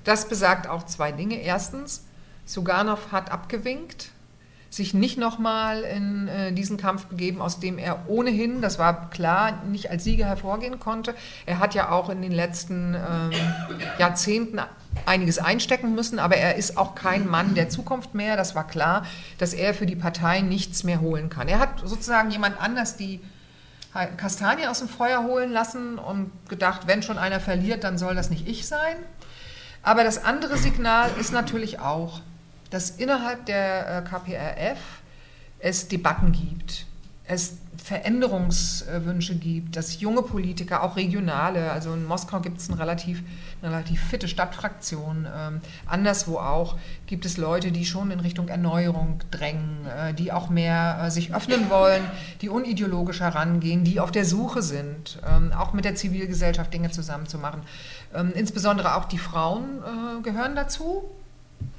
[0.05, 1.37] Das besagt auch zwei Dinge.
[1.37, 2.05] Erstens,
[2.47, 4.11] Suganov hat abgewinkt,
[4.75, 9.63] sich nicht nochmal in äh, diesen Kampf begeben, aus dem er ohnehin, das war klar,
[9.71, 11.15] nicht als Sieger hervorgehen konnte.
[11.47, 13.31] Er hat ja auch in den letzten ähm,
[13.99, 14.61] Jahrzehnten
[15.07, 18.37] einiges einstecken müssen, aber er ist auch kein Mann der Zukunft mehr.
[18.37, 19.07] Das war klar,
[19.39, 21.49] dass er für die Partei nichts mehr holen kann.
[21.49, 23.21] Er hat sozusagen jemand anders die
[24.17, 28.29] Kastanien aus dem Feuer holen lassen und gedacht, wenn schon einer verliert, dann soll das
[28.29, 28.97] nicht ich sein.
[29.85, 32.23] Aber das andere Signal ist natürlich auch,
[32.71, 34.79] dass innerhalb der äh, KPRF
[35.59, 36.87] es Debatten gibt,
[37.27, 43.23] es Veränderungswünsche gibt, dass junge Politiker, auch regionale, also in Moskau gibt es eine relativ,
[43.63, 49.21] eine relativ fitte Stadtfraktion, ähm, anderswo auch gibt es Leute, die schon in Richtung Erneuerung
[49.31, 52.03] drängen, äh, die auch mehr äh, sich öffnen wollen,
[52.41, 57.63] die unideologisch herangehen, die auf der Suche sind, ähm, auch mit der Zivilgesellschaft Dinge zusammenzumachen.
[58.15, 61.05] Ähm, insbesondere auch die Frauen äh, gehören dazu.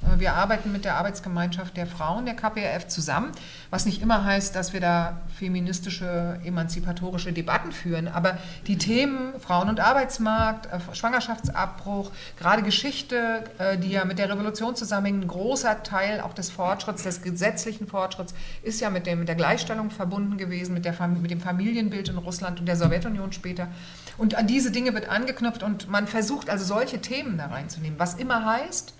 [0.02, 3.32] Äh, wir arbeiten mit der Arbeitsgemeinschaft der Frauen der KPRF zusammen,
[3.70, 8.08] was nicht immer heißt, dass wir da feministische, emanzipatorische Debatten führen.
[8.08, 13.44] Aber die Themen Frauen- und Arbeitsmarkt, äh, Schwangerschaftsabbruch, gerade Geschichte,
[13.82, 18.34] die ja mit der Revolution zusammenhängt, ein großer Teil auch des Fortschritts, des gesetzlichen Fortschritts,
[18.62, 22.18] ist ja mit, dem, mit der Gleichstellung verbunden gewesen, mit, der, mit dem Familienbild in
[22.18, 23.68] Russland und der Sowjetunion später.
[24.18, 28.14] Und an diese Dinge wird angeknüpft und man versucht also solche Themen da reinzunehmen, was
[28.14, 28.94] immer heißt,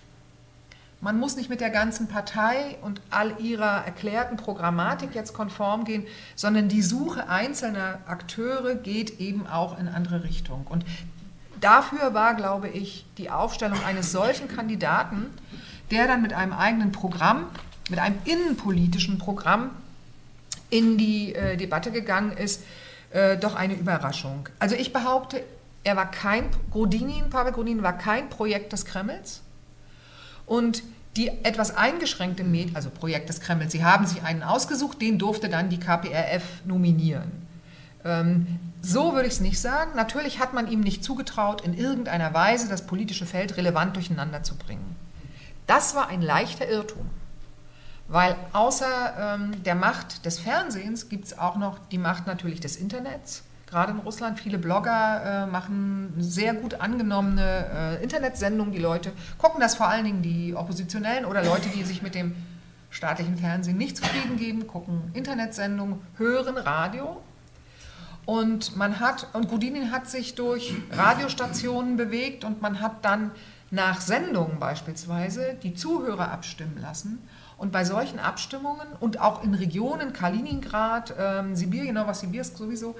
[1.01, 6.05] man muss nicht mit der ganzen Partei und all ihrer erklärten Programmatik jetzt konform gehen,
[6.35, 10.67] sondern die Suche einzelner Akteure geht eben auch in andere Richtungen.
[10.67, 10.85] Und
[11.61, 15.27] dafür war, glaube ich, die Aufstellung eines solchen Kandidaten,
[15.91, 17.47] der dann mit einem eigenen Programm,
[17.91, 19.71] mit einem innenpolitischen Programm
[20.71, 22.65] in die äh, Debatte gegangen ist,
[23.11, 24.49] äh, doch eine Überraschung.
[24.59, 25.43] Also ich behaupte,
[25.85, 29.43] er war kein, Grodinin, Pavel Grodinin war kein Projekt des Kremls.
[30.47, 30.83] Und
[31.17, 35.49] die etwas eingeschränkte Medien, also Projekt des Kremls, sie haben sich einen ausgesucht, den durfte
[35.49, 37.33] dann die KPRF nominieren.
[38.05, 39.93] Ähm, so würde ich es nicht sagen.
[39.97, 44.57] Natürlich hat man ihm nicht zugetraut, in irgendeiner Weise das politische Feld relevant durcheinander zu
[44.57, 44.95] bringen.
[45.67, 47.11] Das war ein leichter Irrtum.
[48.09, 52.77] Weil außer ähm, der Macht des Fernsehens gibt es auch noch die Macht natürlich des
[52.77, 53.43] Internets.
[53.67, 58.73] Gerade in Russland, viele Blogger äh, machen sehr gut angenommene äh, Internetsendungen.
[58.73, 62.37] Die Leute gucken das vor allen Dingen die Oppositionellen oder Leute, die sich mit dem
[62.91, 67.21] staatlichen Fernsehen nicht zufrieden geben, gucken Internetsendungen, hören Radio.
[68.25, 73.33] Und man hat, und Gudinin hat sich durch Radiostationen bewegt und man hat dann
[73.71, 77.21] nach Sendungen beispielsweise die Zuhörer abstimmen lassen.
[77.59, 82.97] Und bei solchen Abstimmungen und auch in Regionen, Kaliningrad, ähm, Sibirien, Novosibirsk sowieso,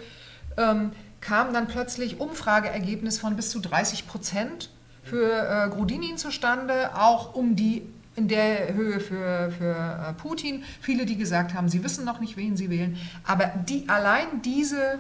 [0.57, 4.71] ähm, kam dann plötzlich Umfrageergebnis von bis zu 30 Prozent
[5.03, 7.83] für äh, Grudinin zustande, auch um die
[8.17, 10.65] in der Höhe für, für äh, Putin.
[10.81, 12.97] Viele, die gesagt haben, sie wissen noch nicht, wen sie wählen.
[13.25, 14.99] Aber die, allein diese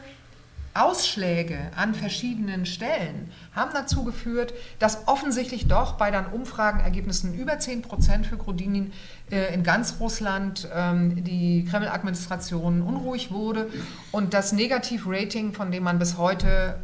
[0.82, 7.82] Ausschläge an verschiedenen Stellen haben dazu geführt, dass offensichtlich doch bei den Umfragenergebnissen über 10
[7.82, 8.92] Prozent für Grudinin
[9.30, 13.68] äh, in ganz Russland ähm, die Kreml-Administration unruhig wurde
[14.12, 16.78] und das Negativ-Rating, von dem man bis heute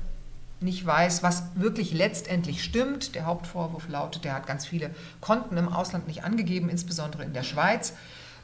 [0.63, 3.15] nicht weiß, was wirklich letztendlich stimmt.
[3.15, 7.43] Der Hauptvorwurf lautet, der hat ganz viele Konten im Ausland nicht angegeben, insbesondere in der
[7.43, 7.95] Schweiz.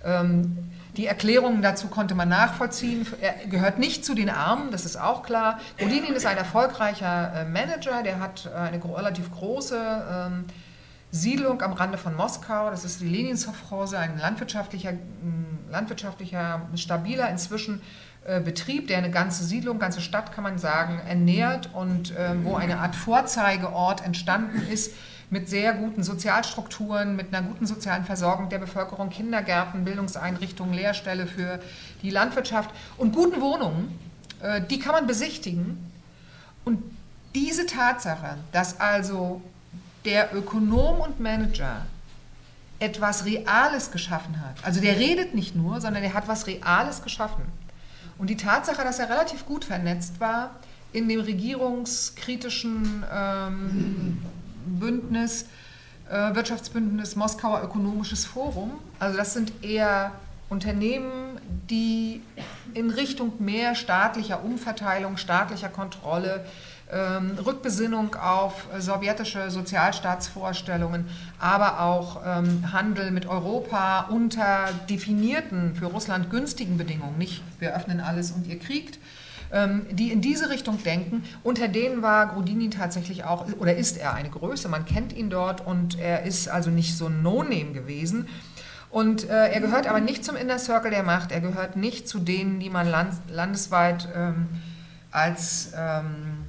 [0.04, 3.06] Ähm, die Erklärungen dazu konnte man nachvollziehen.
[3.20, 5.60] Er gehört nicht zu den Armen, das ist auch klar.
[5.78, 9.78] Godinin ist ein erfolgreicher äh, Manager, der hat äh, eine relativ große
[10.10, 10.44] ähm,
[11.12, 12.70] Siedlung am Rande von Moskau.
[12.70, 14.94] Das ist die Lenin-Sovchose, ein landwirtschaftlicher,
[15.70, 17.80] landwirtschaftlicher, stabiler inzwischen
[18.26, 22.78] äh, Betrieb, der eine ganze Siedlung, ganze Stadt kann man sagen, ernährt und wo eine
[22.80, 24.94] Art Vorzeigeort entstanden ist
[25.30, 31.60] mit sehr guten Sozialstrukturen, mit einer guten sozialen Versorgung der Bevölkerung, Kindergärten, Bildungseinrichtungen, Lehrstelle für
[32.02, 33.98] die Landwirtschaft und guten Wohnungen,
[34.42, 35.90] äh, die kann man besichtigen.
[36.64, 36.82] Und
[37.34, 39.42] diese Tatsache, dass also
[40.04, 41.86] der Ökonom und Manager
[42.78, 47.42] etwas Reales geschaffen hat, also der redet nicht nur, sondern er hat was Reales geschaffen.
[48.16, 50.56] Und die Tatsache, dass er relativ gut vernetzt war
[50.92, 54.18] in dem regierungskritischen ähm,
[54.68, 55.46] Bündnis,
[56.10, 58.72] äh, Wirtschaftsbündnis Moskauer Ökonomisches Forum.
[58.98, 60.12] Also das sind eher
[60.48, 62.22] Unternehmen, die
[62.74, 66.44] in Richtung mehr staatlicher Umverteilung, staatlicher Kontrolle,
[66.90, 71.06] ähm, Rückbesinnung auf sowjetische Sozialstaatsvorstellungen,
[71.38, 78.00] aber auch ähm, Handel mit Europa unter definierten, für Russland günstigen Bedingungen, nicht wir öffnen
[78.00, 78.98] alles und ihr kriegt,
[79.90, 81.24] die in diese Richtung denken.
[81.42, 85.66] Unter denen war Grudini tatsächlich auch, oder ist er eine Größe, man kennt ihn dort
[85.66, 88.28] und er ist also nicht so ein No-Name gewesen.
[88.90, 92.18] Und äh, er gehört aber nicht zum Inner Circle der Macht, er gehört nicht zu
[92.18, 94.48] denen, die man land, landesweit ähm,
[95.10, 96.46] als ähm,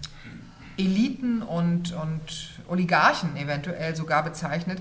[0.78, 4.80] Eliten und, und Oligarchen eventuell sogar bezeichnet.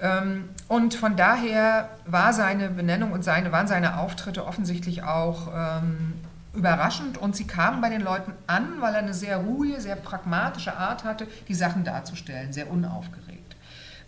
[0.00, 6.14] Ähm, und von daher war seine Benennung und seine, waren seine Auftritte offensichtlich auch ähm,
[6.56, 10.76] überraschend und sie kamen bei den Leuten an, weil er eine sehr ruhige, sehr pragmatische
[10.76, 13.56] Art hatte, die Sachen darzustellen, sehr unaufgeregt.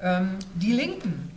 [0.00, 1.30] Ähm, die Linken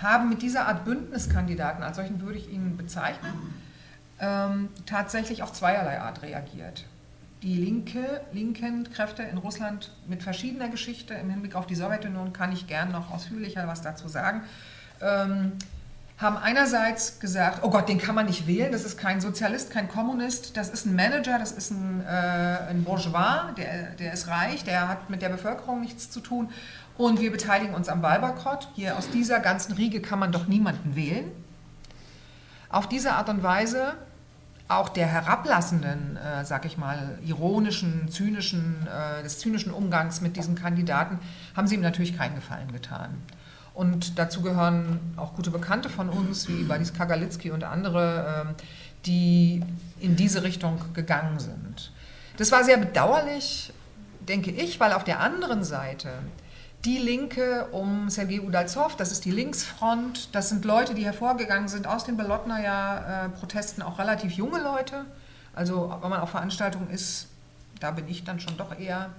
[0.00, 3.32] haben mit dieser Art Bündniskandidaten, als solchen würde ich ihn bezeichnen,
[4.20, 6.84] ähm, tatsächlich auf zweierlei Art reagiert.
[7.42, 12.52] Die linke, linken Kräfte in Russland mit verschiedener Geschichte im Hinblick auf die Sowjetunion kann
[12.52, 14.42] ich gern noch ausführlicher was dazu sagen.
[15.00, 15.52] Ähm,
[16.18, 19.88] haben einerseits gesagt, oh Gott, den kann man nicht wählen, das ist kein Sozialist, kein
[19.88, 24.64] Kommunist, das ist ein Manager, das ist ein, äh, ein Bourgeois, der, der ist reich,
[24.64, 26.50] der hat mit der Bevölkerung nichts zu tun
[26.96, 28.68] und wir beteiligen uns am Wahlboykott.
[28.74, 31.30] Hier aus dieser ganzen Riege kann man doch niemanden wählen.
[32.68, 33.94] Auf diese Art und Weise
[34.66, 40.56] auch der herablassenden, äh, sag ich mal, ironischen, zynischen, äh, des zynischen Umgangs mit diesem
[40.56, 41.20] Kandidaten
[41.56, 43.22] haben sie ihm natürlich keinen Gefallen getan.
[43.78, 48.54] Und dazu gehören auch gute Bekannte von uns, wie Badis Kagalitzki und andere, ähm,
[49.06, 49.62] die
[50.00, 51.92] in diese Richtung gegangen sind.
[52.38, 53.72] Das war sehr bedauerlich,
[54.18, 56.10] denke ich, weil auf der anderen Seite
[56.84, 61.86] die Linke um Sergei Udalzov, das ist die Linksfront, das sind Leute, die hervorgegangen sind
[61.86, 65.04] aus den Belotnaja-Protesten, auch relativ junge Leute.
[65.54, 67.28] Also wenn man auf Veranstaltungen ist,
[67.78, 69.10] da bin ich dann schon doch eher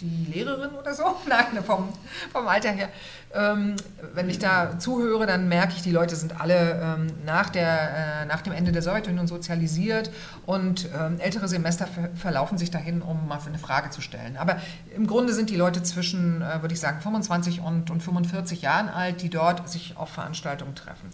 [0.00, 1.88] die Lehrerin oder so, nein, vom,
[2.32, 2.88] vom Alter her.
[3.34, 3.76] Ähm,
[4.14, 8.26] wenn ich da zuhöre, dann merke ich, die Leute sind alle ähm, nach, der, äh,
[8.26, 10.10] nach dem Ende der Sowjetunion sozialisiert
[10.44, 14.36] und ähm, ältere Semester verlaufen sich dahin, um mal eine Frage zu stellen.
[14.36, 14.58] Aber
[14.94, 18.88] im Grunde sind die Leute zwischen, äh, würde ich sagen, 25 und, und 45 Jahren
[18.88, 21.08] alt, die dort sich auf Veranstaltungen treffen.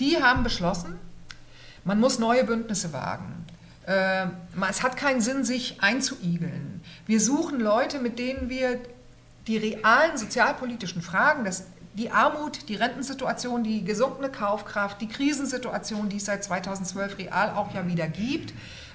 [0.00, 0.98] Die haben beschlossen,
[1.84, 3.44] man muss neue Bündnisse wagen.
[3.86, 4.26] Äh,
[4.68, 6.82] es hat keinen Sinn, sich einzuigeln.
[7.06, 8.78] Wir suchen Leute, mit denen wir
[9.46, 11.64] die realen sozialpolitischen Fragen des,
[11.94, 17.74] die Armut, die Rentensituation, die gesunkene Kaufkraft, die Krisensituation, die es seit 2012 real auch
[17.74, 18.52] ja wieder gibt.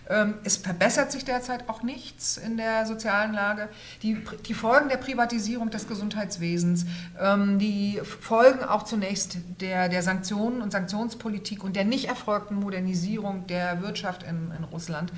[0.08, 3.70] Ähm, es verbessert sich derzeit auch nichts in der sozialen Lage.
[4.04, 6.86] Die, die Folgen der Privatisierung des Gesundheitswesens,
[7.20, 13.48] ähm, die Folgen auch zunächst der, der Sanktionen und Sanktionspolitik und der nicht erfolgten Modernisierung
[13.48, 15.12] der Wirtschaft in, in Russland,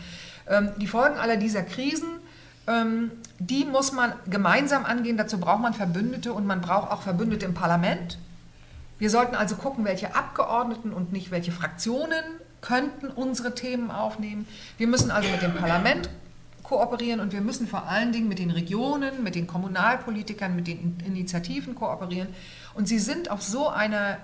[0.50, 2.08] ähm, die Folgen aller dieser Krisen,
[3.40, 5.16] die muss man gemeinsam angehen.
[5.16, 8.18] Dazu braucht man Verbündete und man braucht auch Verbündete im Parlament.
[9.00, 12.26] Wir sollten also gucken, welche Abgeordneten und nicht welche Fraktionen
[12.62, 14.48] könnten unsere Themen aufnehmen.
[14.78, 16.10] Wir müssen also mit dem Parlament
[16.64, 20.98] kooperieren und wir müssen vor allen Dingen mit den Regionen, mit den Kommunalpolitikern, mit den
[21.06, 22.28] Initiativen kooperieren.
[22.74, 24.18] Und sie sind auf so einer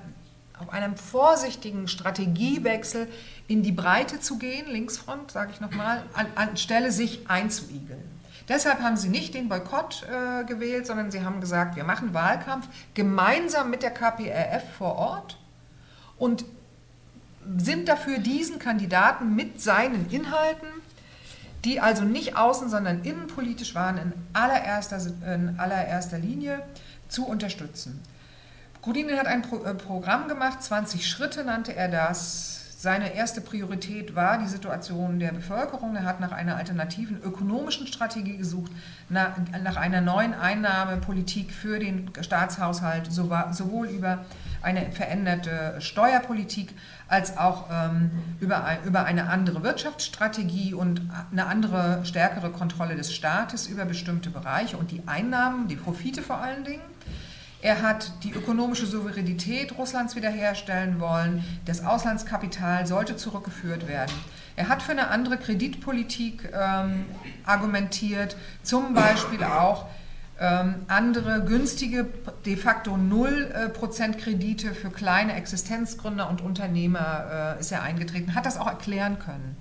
[0.59, 3.07] auf einem vorsichtigen Strategiewechsel
[3.47, 8.03] in die Breite zu gehen, Linksfront, sage ich nochmal, an, anstelle sich einzuigeln.
[8.49, 12.67] Deshalb haben sie nicht den Boykott äh, gewählt, sondern sie haben gesagt, wir machen Wahlkampf
[12.93, 15.37] gemeinsam mit der KPRF vor Ort
[16.17, 16.45] und
[17.57, 20.67] sind dafür diesen Kandidaten mit seinen Inhalten,
[21.65, 24.99] die also nicht außen, sondern innenpolitisch waren, in allererster,
[25.33, 26.61] in allererster Linie
[27.07, 28.01] zu unterstützen.
[28.81, 32.59] Grudinin hat ein Pro äh, Programm gemacht, 20 Schritte nannte er das.
[32.81, 35.95] Seine erste Priorität war die Situation der Bevölkerung.
[35.95, 38.73] Er hat nach einer alternativen ökonomischen Strategie gesucht,
[39.07, 44.25] nach, nach einer neuen Einnahmepolitik für den Staatshaushalt, sowohl über
[44.63, 46.73] eine veränderte Steuerpolitik
[47.07, 53.67] als auch ähm, über, über eine andere Wirtschaftsstrategie und eine andere, stärkere Kontrolle des Staates
[53.67, 56.81] über bestimmte Bereiche und die Einnahmen, die Profite vor allen Dingen.
[57.61, 61.45] Er hat die ökonomische Souveränität Russlands wiederherstellen wollen.
[61.65, 64.11] Das Auslandskapital sollte zurückgeführt werden.
[64.57, 67.05] Er hat für eine andere Kreditpolitik ähm,
[67.45, 69.85] argumentiert, zum Beispiel auch
[70.39, 72.07] ähm, andere günstige,
[72.45, 78.57] de facto 0% Kredite für kleine Existenzgründer und Unternehmer äh, ist er eingetreten, hat das
[78.57, 79.57] auch erklären können.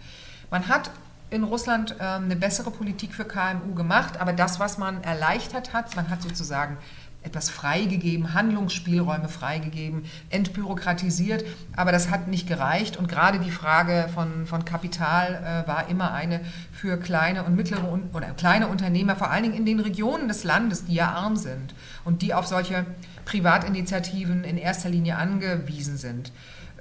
[0.51, 0.91] Man hat
[1.31, 5.97] in Russland äh, eine bessere Politik für KMU gemacht, aber das, was man erleichtert hat,
[5.97, 6.77] man hat sozusagen
[7.23, 11.45] etwas freigegeben, Handlungsspielräume freigegeben, entbürokratisiert,
[11.77, 16.13] aber das hat nicht gereicht und gerade die Frage von, von Kapital äh, war immer
[16.13, 16.41] eine
[16.73, 20.85] für kleine und mittlere oder kleine Unternehmer, vor allen Dingen in den Regionen des Landes,
[20.85, 22.85] die ja arm sind und die auf solche
[23.25, 26.33] Privatinitiativen in erster Linie angewiesen sind.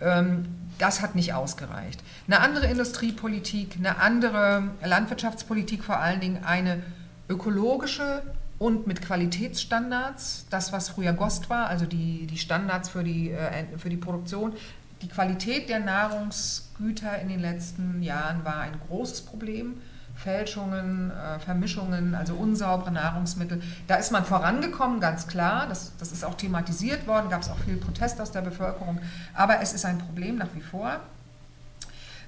[0.02, 0.46] Ähm,
[0.80, 2.02] das hat nicht ausgereicht.
[2.26, 6.82] Eine andere Industriepolitik, eine andere Landwirtschaftspolitik, vor allen Dingen eine
[7.30, 8.24] ökologische
[8.62, 13.66] und mit Qualitätsstandards, das was früher GOST war, also die, die Standards für die, äh,
[13.80, 14.54] für die Produktion.
[15.02, 19.82] Die Qualität der Nahrungsgüter in den letzten Jahren war ein großes Problem.
[20.14, 23.64] Fälschungen, äh, Vermischungen, also unsaubere Nahrungsmittel.
[23.88, 25.66] Da ist man vorangekommen, ganz klar.
[25.68, 29.00] Das, das ist auch thematisiert worden, gab es auch viel Protest aus der Bevölkerung.
[29.34, 31.00] Aber es ist ein Problem nach wie vor.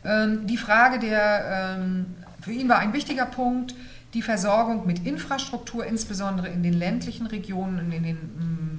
[0.04, 3.76] Ähm, die Frage der, ähm, für ihn war ein wichtiger Punkt,
[4.13, 8.72] die Versorgung mit Infrastruktur, insbesondere in den ländlichen Regionen, in den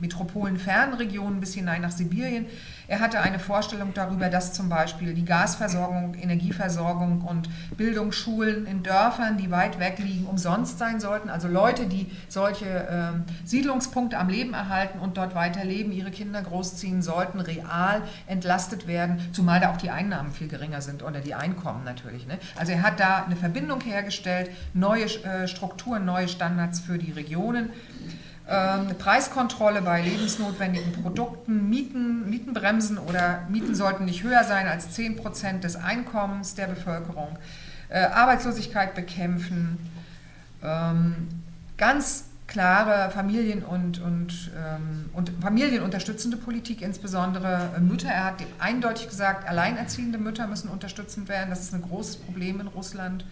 [0.00, 2.46] metropolenfernen Regionen bis hinein nach Sibirien.
[2.88, 9.36] Er hatte eine Vorstellung darüber, dass zum Beispiel die Gasversorgung, Energieversorgung und Bildungsschulen in Dörfern,
[9.36, 11.28] die weit weg liegen, umsonst sein sollten.
[11.28, 17.02] Also Leute, die solche ähm, Siedlungspunkte am Leben erhalten und dort weiterleben, ihre Kinder großziehen
[17.02, 21.84] sollten, real entlastet werden, zumal da auch die Einnahmen viel geringer sind oder die Einkommen
[21.84, 22.26] natürlich.
[22.26, 22.38] Ne?
[22.56, 27.68] Also er hat da eine Verbindung hergestellt, neue äh, Strukturen, neue Standards für die Regionen.
[28.50, 35.16] Ähm, Preiskontrolle bei lebensnotwendigen Produkten, Mieten, Mietenbremsen oder Mieten sollten nicht höher sein als 10
[35.16, 37.36] Prozent des Einkommens der Bevölkerung,
[37.90, 39.76] äh, Arbeitslosigkeit bekämpfen,
[40.64, 41.28] ähm,
[41.76, 48.08] ganz klare Familien- und, und, ähm, und familienunterstützende Politik, insbesondere Mütter.
[48.08, 51.50] Er hat eindeutig gesagt, alleinerziehende Mütter müssen unterstützend werden.
[51.50, 53.26] Das ist ein großes Problem in Russland.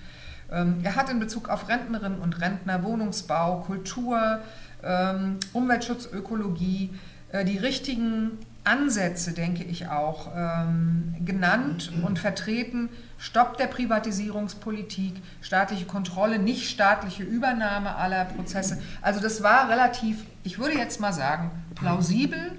[0.48, 4.38] er hat in Bezug auf Rentnerinnen und Rentner, Wohnungsbau, Kultur,
[4.82, 6.90] ähm, Umweltschutz, Ökologie,
[7.32, 12.88] äh, die richtigen Ansätze, denke ich auch, ähm, genannt und vertreten.
[13.16, 18.82] Stopp der Privatisierungspolitik, staatliche Kontrolle, nicht staatliche Übernahme aller Prozesse.
[19.02, 22.58] Also das war relativ, ich würde jetzt mal sagen, plausibel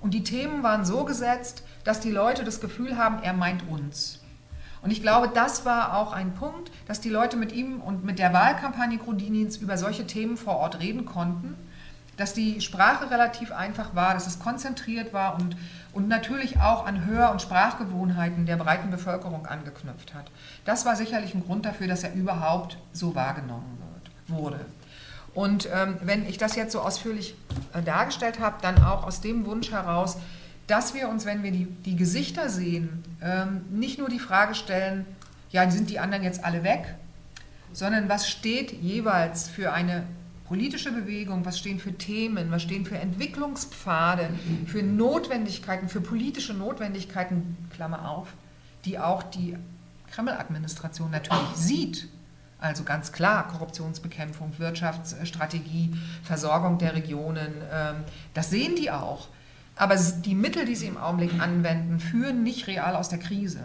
[0.00, 4.17] und die Themen waren so gesetzt, dass die Leute das Gefühl haben, er meint uns.
[4.82, 8.18] Und ich glaube, das war auch ein Punkt, dass die Leute mit ihm und mit
[8.18, 11.56] der Wahlkampagne Grudinins über solche Themen vor Ort reden konnten
[12.18, 15.56] dass die Sprache relativ einfach war, dass es konzentriert war und,
[15.92, 20.26] und natürlich auch an Hör- und Sprachgewohnheiten der breiten Bevölkerung angeknüpft hat.
[20.64, 24.60] Das war sicherlich ein Grund dafür, dass er überhaupt so wahrgenommen wird, wurde.
[25.32, 27.36] Und ähm, wenn ich das jetzt so ausführlich
[27.72, 30.16] äh, dargestellt habe, dann auch aus dem Wunsch heraus,
[30.68, 35.04] dass wir uns, wenn wir die, die Gesichter sehen, ähm, nicht nur die Frage stellen,
[35.50, 36.94] ja, sind die anderen jetzt alle weg,
[37.72, 40.04] sondern was steht jeweils für eine
[40.46, 44.30] politische Bewegung, was stehen für Themen, was stehen für Entwicklungspfade,
[44.66, 48.28] für Notwendigkeiten, für politische Notwendigkeiten, Klammer auf,
[48.84, 49.56] die auch die
[50.10, 52.08] Kreml-Administration natürlich sieht.
[52.60, 57.96] Also ganz klar, Korruptionsbekämpfung, Wirtschaftsstrategie, Versorgung der Regionen, ähm,
[58.34, 59.28] das sehen die auch.
[59.78, 63.60] Aber die Mittel, die sie im Augenblick anwenden, führen nicht real aus der Krise.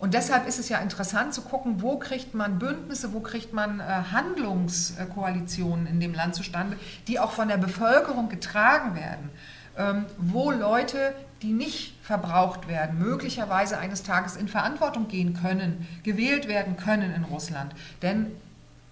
[0.00, 3.78] Und deshalb ist es ja interessant zu gucken, wo kriegt man Bündnisse, wo kriegt man
[3.78, 9.30] äh, Handlungskoalitionen in dem Land zustande, die auch von der Bevölkerung getragen werden,
[9.78, 16.48] ähm, wo Leute, die nicht verbraucht werden, möglicherweise eines Tages in Verantwortung gehen können, gewählt
[16.48, 17.72] werden können in Russland.
[18.02, 18.26] Denn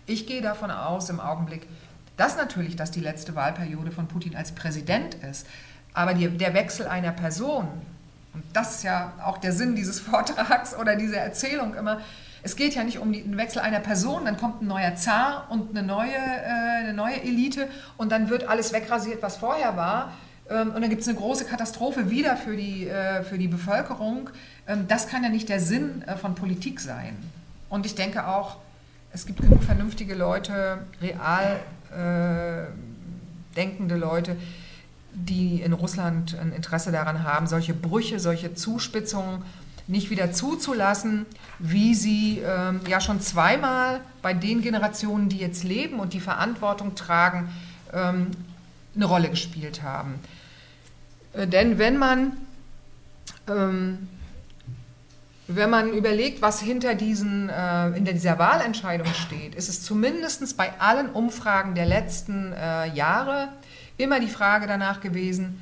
[0.06, 1.66] ich gehe davon aus im Augenblick,
[2.16, 5.46] dass natürlich das die letzte Wahlperiode von Putin als Präsident ist.
[5.92, 7.68] Aber die, der Wechsel einer Person,
[8.34, 12.00] und das ist ja auch der Sinn dieses Vortrags oder dieser Erzählung immer.
[12.42, 15.76] Es geht ja nicht um den Wechsel einer Person, dann kommt ein neuer Zar und
[15.76, 17.68] eine neue, äh, eine neue Elite
[17.98, 20.12] und dann wird alles wegrasiert, was vorher war.
[20.48, 24.30] Ähm, und dann gibt es eine große Katastrophe wieder für die, äh, für die Bevölkerung.
[24.66, 27.16] Ähm, das kann ja nicht der Sinn äh, von Politik sein.
[27.68, 28.56] Und ich denke auch,
[29.12, 31.60] es gibt genug vernünftige Leute, real
[31.92, 34.36] äh, denkende Leute,
[35.12, 39.42] die in Russland ein Interesse daran haben, solche Brüche, solche Zuspitzungen
[39.86, 41.26] nicht wieder zuzulassen,
[41.58, 46.94] wie sie ähm, ja schon zweimal bei den Generationen, die jetzt leben und die Verantwortung
[46.94, 47.48] tragen,
[47.92, 48.28] ähm,
[48.94, 50.20] eine Rolle gespielt haben.
[51.32, 52.36] Äh, denn wenn man,
[53.48, 54.08] ähm,
[55.48, 60.72] wenn man überlegt, was hinter, diesen, äh, hinter dieser Wahlentscheidung steht, ist es zumindest bei
[60.78, 63.48] allen Umfragen der letzten äh, Jahre
[64.02, 65.60] immer die Frage danach gewesen,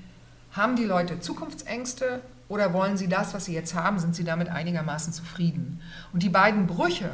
[0.52, 4.48] haben die Leute Zukunftsängste oder wollen sie das, was sie jetzt haben, sind sie damit
[4.48, 5.80] einigermaßen zufrieden?
[6.12, 7.10] Und die beiden Brüche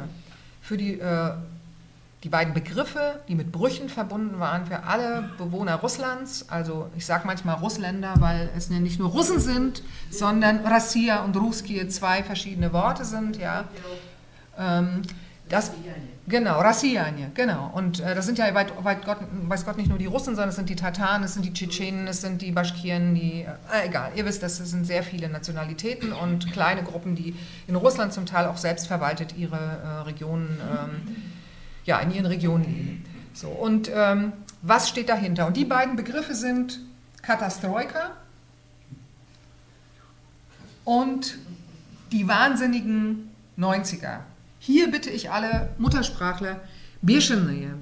[0.61, 1.31] für die, äh,
[2.23, 7.27] die beiden Begriffe, die mit Brüchen verbunden waren für alle Bewohner Russlands, also ich sage
[7.27, 13.05] manchmal Russländer, weil es nicht nur Russen sind, sondern Rassia und Ruski zwei verschiedene Worte
[13.05, 13.65] sind, ja.
[14.57, 15.03] Ähm,
[15.49, 15.71] das,
[16.27, 17.71] genau, Rassianie, genau.
[17.73, 20.49] Und äh, das sind ja weit, weit Gott, weiß Gott nicht nur die Russen, sondern
[20.49, 24.11] es sind die Tataren, es sind die Tschetschenen, es sind die Baschkiren, die, äh, egal,
[24.15, 27.35] ihr wisst, das sind sehr viele Nationalitäten und kleine Gruppen, die
[27.67, 31.15] in Russland zum Teil auch selbst verwaltet ihre äh, Regionen, ähm,
[31.85, 33.05] ja, in ihren Regionen leben.
[33.33, 35.47] So, und ähm, was steht dahinter?
[35.47, 36.79] Und die beiden Begriffe sind
[37.21, 38.11] Katastroika
[40.85, 41.37] und
[42.11, 44.19] die wahnsinnigen 90er.
[44.65, 46.59] Hier bitte ich alle Muttersprachler,
[47.03, 47.75] Bierschennähe,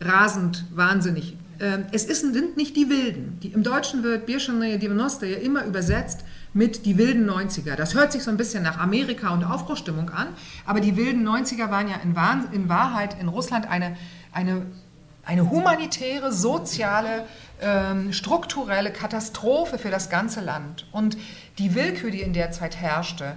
[0.00, 1.36] rasend, wahnsinnig.
[1.60, 3.38] Ähm, es sind nicht die Wilden.
[3.42, 6.24] Die, Im Deutschen wird Bierschennähe, die ja immer übersetzt
[6.54, 7.74] mit die wilden 90er.
[7.74, 10.28] Das hört sich so ein bisschen nach Amerika und Aufbruchstimmung an,
[10.64, 13.98] aber die wilden 90er waren ja in, Wahr, in Wahrheit in Russland eine,
[14.32, 14.62] eine,
[15.26, 17.26] eine humanitäre, soziale,
[17.60, 20.86] ähm, strukturelle Katastrophe für das ganze Land.
[20.90, 21.18] Und
[21.58, 23.36] die Willkür, die in der Zeit herrschte,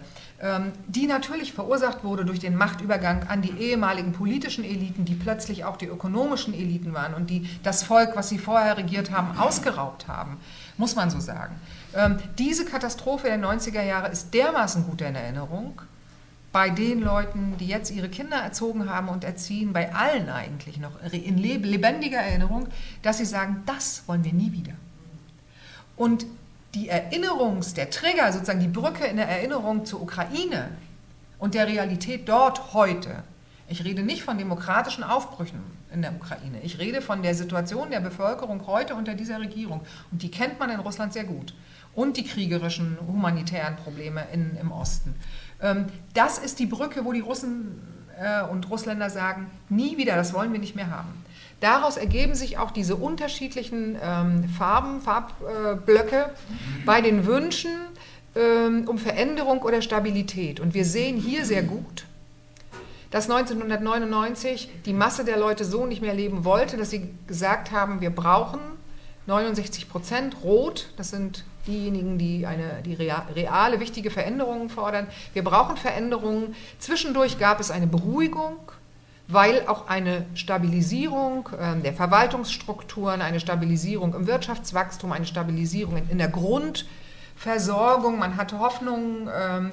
[0.87, 5.77] die natürlich verursacht wurde durch den Machtübergang an die ehemaligen politischen Eliten, die plötzlich auch
[5.77, 10.37] die ökonomischen Eliten waren und die das Volk, was sie vorher regiert haben, ausgeraubt haben,
[10.77, 11.55] muss man so sagen.
[11.95, 15.81] Ähm, diese Katastrophe der 90er Jahre ist dermaßen gut in Erinnerung
[16.51, 20.91] bei den Leuten, die jetzt ihre Kinder erzogen haben und erziehen, bei allen eigentlich noch
[21.11, 22.67] in lebendiger Erinnerung,
[23.01, 24.73] dass sie sagen, das wollen wir nie wieder.
[25.95, 26.25] Und
[26.75, 30.69] die Erinnerungs-, der Trigger, sozusagen die Brücke in der Erinnerung zur Ukraine
[31.39, 33.23] und der Realität dort heute.
[33.67, 35.61] Ich rede nicht von demokratischen Aufbrüchen
[35.93, 36.59] in der Ukraine.
[36.63, 39.81] Ich rede von der Situation der Bevölkerung heute unter dieser Regierung.
[40.11, 41.53] Und die kennt man in Russland sehr gut.
[41.95, 45.15] Und die kriegerischen, humanitären Probleme in, im Osten.
[45.61, 47.79] Ähm, das ist die Brücke, wo die Russen
[48.19, 51.22] äh, und Russländer sagen, nie wieder, das wollen wir nicht mehr haben.
[51.63, 56.29] Daraus ergeben sich auch diese unterschiedlichen ähm, Farben, Farbblöcke äh,
[56.85, 57.71] bei den Wünschen
[58.35, 60.59] ähm, um Veränderung oder Stabilität.
[60.59, 62.03] Und wir sehen hier sehr gut,
[63.11, 68.01] dass 1999 die Masse der Leute so nicht mehr leben wollte, dass sie gesagt haben,
[68.01, 68.59] wir brauchen
[69.27, 75.07] 69 Prozent rot, das sind diejenigen, die eine die reale, wichtige Veränderungen fordern.
[75.31, 76.55] Wir brauchen Veränderungen.
[76.79, 78.57] Zwischendurch gab es eine Beruhigung
[79.27, 86.27] weil auch eine Stabilisierung ähm, der Verwaltungsstrukturen, eine Stabilisierung im Wirtschaftswachstum, eine Stabilisierung in, der
[86.29, 89.71] Grundversorgung, man hatte Hoffnung, ähm,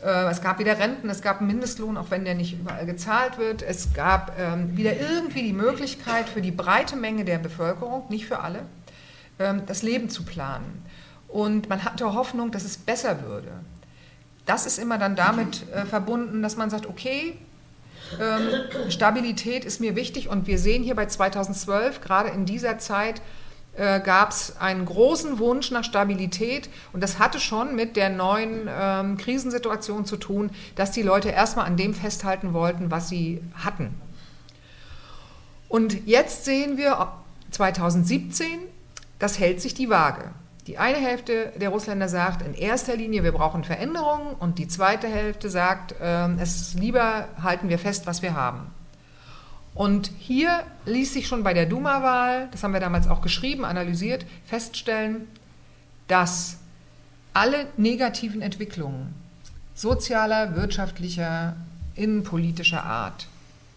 [0.00, 3.36] Äh, es gab wieder Renten, es gab einen Mindestlohn, auch wenn der nicht überall gezahlt
[3.36, 3.62] wird.
[3.62, 8.38] Es gab ähm, wieder irgendwie die Möglichkeit für die breite Menge der Bevölkerung, nicht für
[8.38, 8.60] alle,
[9.66, 10.84] das Leben zu planen.
[11.28, 13.52] Und man hatte Hoffnung, dass es besser würde.
[14.46, 17.36] Das ist immer dann damit äh, verbunden, dass man sagt, okay,
[18.20, 23.20] ähm, Stabilität ist mir wichtig und wir sehen hier bei 2012, gerade in dieser Zeit,
[23.76, 28.68] äh, gab es einen großen Wunsch nach Stabilität und das hatte schon mit der neuen
[28.68, 33.94] ähm, Krisensituation zu tun, dass die Leute erstmal an dem festhalten wollten, was sie hatten.
[35.68, 37.12] Und jetzt sehen wir
[37.52, 38.46] 2017,
[39.18, 40.32] das hält sich die Waage.
[40.68, 45.08] Die eine Hälfte der Russländer sagt in erster Linie, wir brauchen Veränderungen und die zweite
[45.08, 48.66] Hälfte sagt, äh, es lieber halten wir fest, was wir haben.
[49.74, 54.26] Und hier ließ sich schon bei der Duma-Wahl, das haben wir damals auch geschrieben, analysiert,
[54.44, 55.26] feststellen,
[56.06, 56.58] dass
[57.32, 59.14] alle negativen Entwicklungen
[59.74, 61.56] sozialer, wirtschaftlicher,
[61.94, 63.26] innenpolitischer Art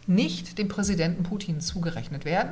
[0.07, 2.51] nicht dem Präsidenten Putin zugerechnet werden.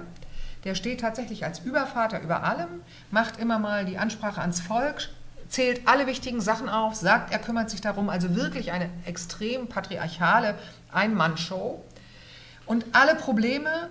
[0.63, 2.81] Der steht tatsächlich als Übervater über allem,
[3.11, 5.09] macht immer mal die Ansprache ans Volk,
[5.47, 10.55] zählt alle wichtigen Sachen auf, sagt, er kümmert sich darum, also wirklich eine extrem patriarchale
[10.91, 11.83] Ein-Mann-Show.
[12.65, 13.89] Und alle Probleme,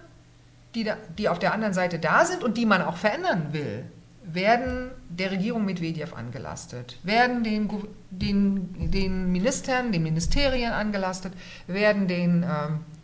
[0.75, 3.85] die, da, die auf der anderen Seite da sind und die man auch verändern will,
[4.23, 7.69] werden der Regierung Medvedev angelastet, werden den,
[8.11, 11.33] den, den Ministern, den Ministerien angelastet,
[11.67, 12.98] werden den ähm, äh,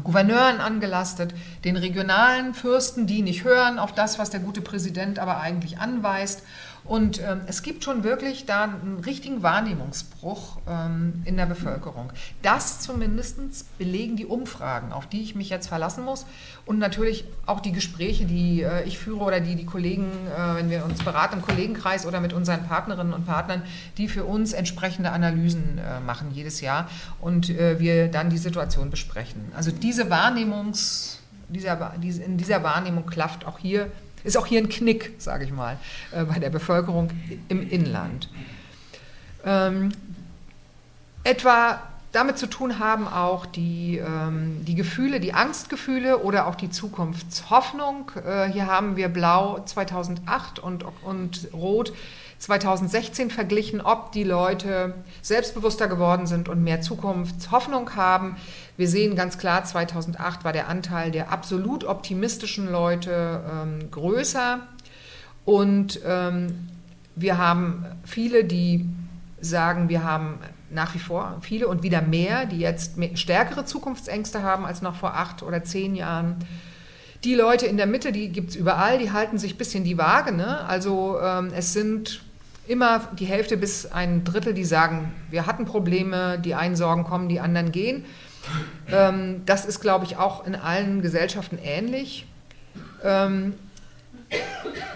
[0.00, 1.34] Gouverneuren angelastet,
[1.64, 6.42] den regionalen Fürsten, die nicht hören auf das, was der gute Präsident aber eigentlich anweist.
[6.84, 12.12] Und ähm, es gibt schon wirklich da einen richtigen Wahrnehmungsbruch ähm, in der Bevölkerung.
[12.42, 16.26] Das zumindest belegen die Umfragen, auf die ich mich jetzt verlassen muss.
[16.66, 20.70] Und natürlich auch die Gespräche, die äh, ich führe oder die die Kollegen, äh, wenn
[20.70, 23.62] wir uns beraten im Kollegenkreis oder mit unseren Partnerinnen und Partnern,
[23.96, 26.88] die für uns entsprechende Analysen äh, machen jedes Jahr
[27.20, 29.52] und äh, wir dann die Situation besprechen.
[29.56, 33.90] Also diese Wahrnehmungs, dieser, diese, in dieser Wahrnehmung klafft auch hier
[34.24, 35.78] ist auch hier ein Knick, sage ich mal,
[36.12, 37.10] äh, bei der Bevölkerung
[37.48, 38.28] im Inland.
[39.44, 39.92] Ähm,
[41.24, 46.70] etwa damit zu tun haben auch die, ähm, die Gefühle, die Angstgefühle oder auch die
[46.70, 48.12] Zukunftshoffnung.
[48.24, 51.92] Äh, hier haben wir Blau 2008 und, und Rot
[52.42, 58.36] 2016 verglichen, ob die Leute selbstbewusster geworden sind und mehr Zukunftshoffnung haben.
[58.76, 64.58] Wir sehen ganz klar, 2008 war der Anteil der absolut optimistischen Leute ähm, größer
[65.44, 66.68] und ähm,
[67.14, 68.88] wir haben viele, die
[69.40, 70.38] sagen, wir haben
[70.68, 74.96] nach wie vor viele und wieder mehr, die jetzt mehr, stärkere Zukunftsängste haben als noch
[74.96, 76.36] vor acht oder zehn Jahren.
[77.22, 79.96] Die Leute in der Mitte, die gibt es überall, die halten sich ein bisschen die
[79.96, 80.32] Waage.
[80.32, 80.64] Ne?
[80.66, 82.20] Also ähm, es sind
[82.66, 87.28] immer die Hälfte bis ein Drittel, die sagen, wir hatten Probleme, die einen Sorgen kommen,
[87.28, 88.04] die anderen gehen.
[88.90, 92.26] Ähm, das ist, glaube ich, auch in allen Gesellschaften ähnlich.
[93.04, 93.54] Ähm,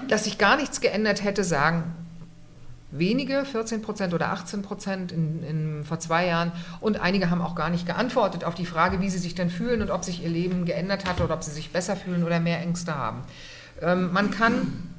[0.09, 1.85] dass sich gar nichts geändert hätte, sagen
[2.91, 6.53] wenige, 14 Prozent oder 18 Prozent in, in, vor zwei Jahren.
[6.81, 9.83] Und einige haben auch gar nicht geantwortet auf die Frage, wie sie sich denn fühlen
[9.83, 12.61] und ob sich ihr Leben geändert hat oder ob sie sich besser fühlen oder mehr
[12.61, 13.23] Ängste haben.
[13.83, 14.95] Ähm, man kann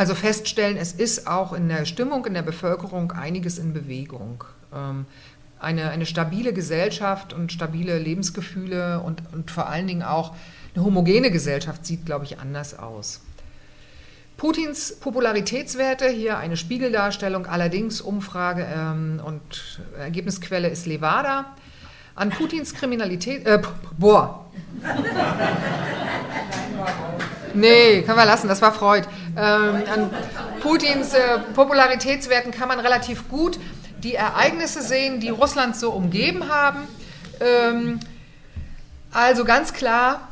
[0.00, 4.44] also feststellen, es ist auch in der Stimmung in der Bevölkerung einiges in Bewegung.
[4.74, 5.04] Ähm,
[5.58, 10.34] eine, eine stabile Gesellschaft und stabile Lebensgefühle und, und vor allen Dingen auch
[10.74, 13.20] eine homogene Gesellschaft sieht, glaube ich, anders aus.
[14.38, 21.56] Putins Popularitätswerte, hier eine Spiegeldarstellung, allerdings Umfrage ähm, und Ergebnisquelle ist Levada.
[22.14, 23.60] An Putins Kriminalität, äh,
[23.98, 24.46] boah.
[27.54, 29.06] Nee, können wir lassen, das war Freud.
[29.36, 30.10] Ähm, an
[30.60, 33.58] Putins äh, Popularitätswerten kann man relativ gut
[34.02, 36.88] die Ereignisse sehen, die Russland so umgeben haben.
[37.40, 38.00] Ähm,
[39.12, 40.28] also ganz klar,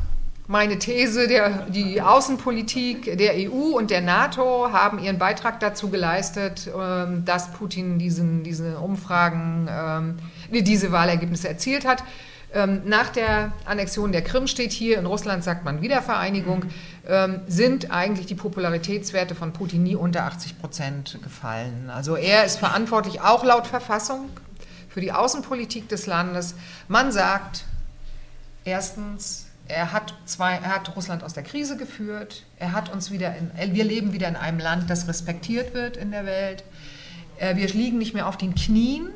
[0.46, 6.70] meine These, der, die Außenpolitik der EU und der NATO haben ihren Beitrag dazu geleistet,
[6.74, 10.18] ähm, dass Putin diesen, diese Umfragen, ähm,
[10.50, 12.02] diese Wahlergebnisse erzielt hat.
[12.54, 16.64] Ähm, nach der Annexion der Krim steht hier, in Russland sagt man Wiedervereinigung,
[17.06, 21.90] ähm, sind eigentlich die Popularitätswerte von Putin nie unter 80 Prozent gefallen.
[21.90, 24.30] Also er ist verantwortlich, auch laut Verfassung,
[24.88, 26.54] für die Außenpolitik des Landes.
[26.88, 27.64] Man sagt,
[28.64, 33.34] erstens, er hat, zwei, er hat Russland aus der Krise geführt, er hat uns wieder
[33.36, 36.64] in, wir leben wieder in einem Land, das respektiert wird in der Welt.
[37.38, 39.10] Äh, wir liegen nicht mehr auf den Knien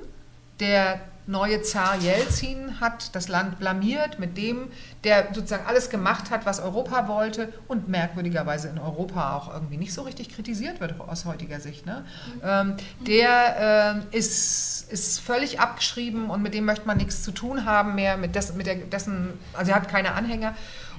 [0.61, 4.69] der neue Zar Jelzin hat das Land blamiert mit dem,
[5.05, 9.93] der sozusagen alles gemacht hat, was Europa wollte und merkwürdigerweise in Europa auch irgendwie nicht
[9.93, 11.87] so richtig kritisiert wird aus heutiger Sicht.
[11.87, 12.05] Ne?
[12.43, 17.65] Ähm, der äh, ist, ist völlig abgeschrieben und mit dem möchte man nichts zu tun
[17.65, 20.55] haben mehr, mit, des, mit der, dessen, also er hat keine Anhänger.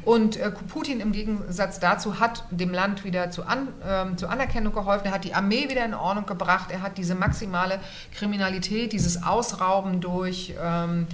[0.05, 4.73] Und äh, Putin im Gegensatz dazu hat dem Land wieder zu, an, äh, zur Anerkennung
[4.73, 5.05] geholfen.
[5.05, 6.71] Er hat die Armee wieder in Ordnung gebracht.
[6.71, 7.79] Er hat diese maximale
[8.13, 11.07] Kriminalität, dieses Ausrauben durch, ähm,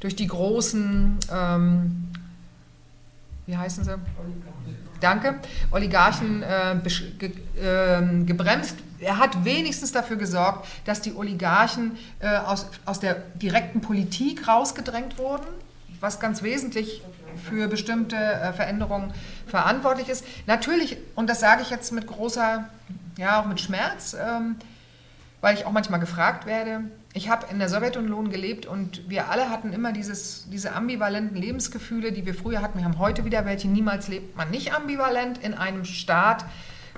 [0.00, 2.08] durch die großen, ähm,
[3.46, 3.94] wie heißen sie?
[5.00, 6.76] Danke, Oligarchen äh,
[7.18, 8.76] ge, äh, gebremst.
[8.98, 15.18] Er hat wenigstens dafür gesorgt, dass die Oligarchen äh, aus, aus der direkten Politik rausgedrängt
[15.18, 15.46] wurden,
[16.00, 17.02] was ganz wesentlich
[17.36, 19.12] für bestimmte äh, Veränderungen
[19.46, 20.24] verantwortlich ist.
[20.46, 22.68] Natürlich, und das sage ich jetzt mit großer,
[23.16, 24.56] ja auch mit Schmerz, ähm,
[25.40, 29.50] weil ich auch manchmal gefragt werde, ich habe in der Sowjetunion gelebt und wir alle
[29.50, 32.78] hatten immer dieses, diese ambivalenten Lebensgefühle, die wir früher hatten.
[32.78, 33.66] Wir haben heute wieder welche.
[33.66, 36.44] Niemals lebt man nicht ambivalent in einem Staat.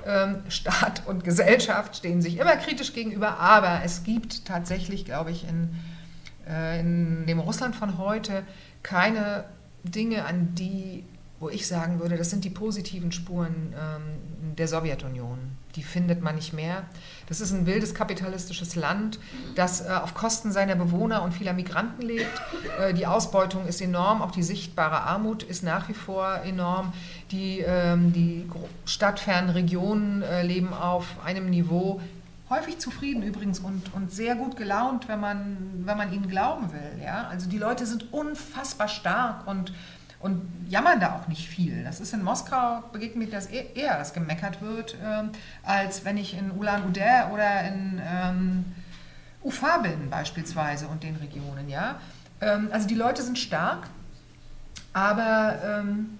[0.04, 5.48] Ähm, Staat und Gesellschaft stehen sich immer kritisch gegenüber, aber es gibt tatsächlich, glaube ich,
[5.48, 5.70] in,
[6.48, 8.42] äh, in dem Russland von heute
[8.82, 9.44] keine
[9.84, 11.04] Dinge, an die,
[11.40, 15.38] wo ich sagen würde, das sind die positiven Spuren ähm, der Sowjetunion.
[15.76, 16.84] Die findet man nicht mehr.
[17.28, 19.18] Das ist ein wildes kapitalistisches Land,
[19.54, 22.42] das äh, auf Kosten seiner Bewohner und vieler Migranten lebt.
[22.78, 26.92] Äh, die Ausbeutung ist enorm, auch die sichtbare Armut ist nach wie vor enorm.
[27.30, 28.48] Die, ähm, die
[28.84, 32.00] stadtfernen Regionen äh, leben auf einem Niveau,
[32.52, 37.02] häufig zufrieden übrigens und, und sehr gut gelaunt, wenn man, wenn man ihnen glauben will.
[37.02, 37.28] Ja?
[37.28, 39.72] Also die Leute sind unfassbar stark und,
[40.20, 41.82] und jammern da auch nicht viel.
[41.84, 45.24] Das ist in Moskau, begegnet mir das e-, eher, dass gemeckert wird, äh,
[45.62, 48.64] als wenn ich in Ulan-Ude oder in ähm,
[49.42, 51.68] Ufa bin beispielsweise und den Regionen.
[51.68, 52.00] Ja?
[52.40, 53.88] Ähm, also die Leute sind stark,
[54.92, 55.58] aber...
[55.64, 56.18] Ähm,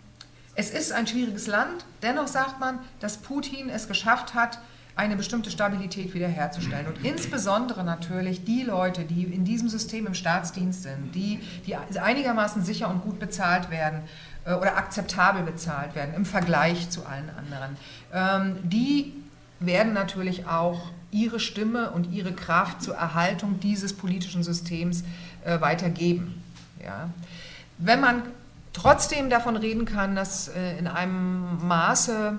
[0.54, 1.86] es ist ein schwieriges Land.
[2.02, 4.58] Dennoch sagt man, dass Putin es geschafft hat,
[4.94, 6.86] eine bestimmte Stabilität wiederherzustellen.
[6.86, 12.62] Und insbesondere natürlich die Leute, die in diesem System im Staatsdienst sind, die, die einigermaßen
[12.62, 14.00] sicher und gut bezahlt werden
[14.44, 17.76] äh, oder akzeptabel bezahlt werden im Vergleich zu allen anderen,
[18.12, 19.14] ähm, die
[19.60, 25.04] werden natürlich auch ihre Stimme und ihre Kraft zur Erhaltung dieses politischen Systems
[25.44, 26.42] äh, weitergeben.
[26.82, 27.10] Ja.
[27.78, 28.22] Wenn man
[28.72, 32.38] trotzdem davon reden kann, dass äh, in einem Maße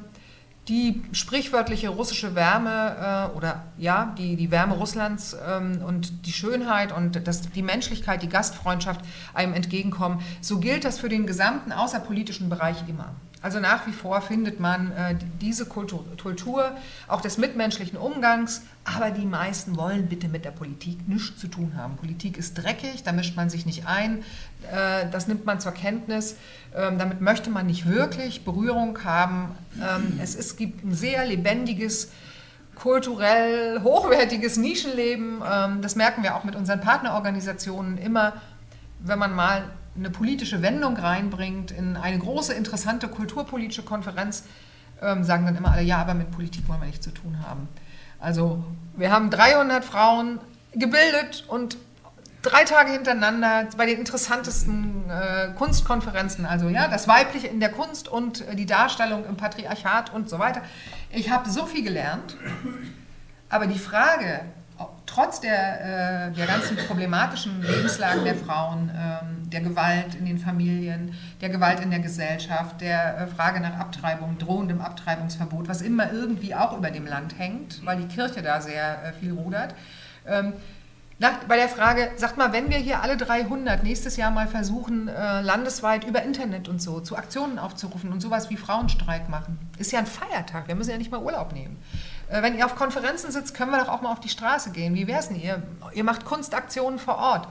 [0.68, 6.92] die sprichwörtliche russische Wärme äh, oder ja, die, die Wärme Russlands ähm, und die Schönheit
[6.92, 9.02] und das, die Menschlichkeit, die Gastfreundschaft
[9.34, 13.14] einem entgegenkommen, so gilt das für den gesamten außerpolitischen Bereich immer.
[13.44, 16.72] Also nach wie vor findet man äh, diese Kultur,
[17.10, 21.74] auch des mitmenschlichen Umgangs, aber die meisten wollen bitte mit der Politik nichts zu tun
[21.76, 21.98] haben.
[21.98, 24.24] Politik ist dreckig, da mischt man sich nicht ein,
[24.72, 26.38] äh, das nimmt man zur Kenntnis,
[26.74, 29.52] ähm, damit möchte man nicht wirklich Berührung haben.
[29.76, 32.14] Ähm, es, es gibt ein sehr lebendiges,
[32.76, 38.34] kulturell hochwertiges Nischenleben, ähm, das merken wir auch mit unseren Partnerorganisationen immer,
[39.00, 39.66] wenn man mal
[39.96, 44.46] eine politische Wendung reinbringt in eine große, interessante kulturpolitische Konferenz,
[45.02, 47.68] ähm, sagen dann immer alle, ja, aber mit Politik wollen wir nichts zu tun haben.
[48.20, 48.64] Also
[48.96, 50.40] wir haben 300 Frauen
[50.74, 51.78] gebildet und
[52.42, 58.08] drei Tage hintereinander bei den interessantesten äh, Kunstkonferenzen, also ja, das Weibliche in der Kunst
[58.08, 60.62] und äh, die Darstellung im Patriarchat und so weiter.
[61.10, 62.38] Ich habe so viel gelernt,
[63.50, 64.42] aber die Frage,
[65.06, 71.14] trotz der, äh, der ganzen problematischen Lebenslagen der Frauen, ähm, der Gewalt in den Familien,
[71.42, 76.56] der Gewalt in der Gesellschaft, der äh, Frage nach Abtreibung, drohendem Abtreibungsverbot, was immer irgendwie
[76.56, 79.76] auch über dem Land hängt, weil die Kirche da sehr äh, viel rudert.
[80.28, 80.54] Ähm,
[81.48, 86.04] bei der Frage, sagt mal, wenn wir hier alle 300 nächstes Jahr mal versuchen, landesweit
[86.04, 90.06] über Internet und so zu Aktionen aufzurufen und sowas wie Frauenstreik machen, ist ja ein
[90.06, 91.78] Feiertag, wir müssen ja nicht mal Urlaub nehmen.
[92.30, 94.96] Äh, wenn ihr auf Konferenzen sitzt, können wir doch auch mal auf die Straße gehen.
[94.96, 95.40] Wie wäre es denn?
[95.40, 95.62] Ihr,
[95.94, 97.48] ihr macht Kunstaktionen vor Ort.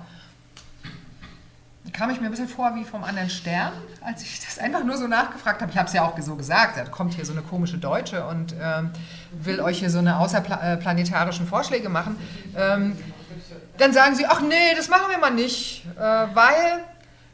[1.85, 4.85] Da kam ich mir ein bisschen vor wie vom anderen Stern, als ich das einfach
[4.85, 5.73] nur so nachgefragt habe.
[5.73, 8.55] Ich habe es ja auch so gesagt, da kommt hier so eine komische Deutsche und
[8.61, 8.91] ähm,
[9.33, 12.17] will euch hier so eine außerplanetarischen Vorschläge machen.
[12.57, 12.97] Ähm,
[13.79, 16.85] dann sagen sie, ach nee, das machen wir mal nicht, äh, weil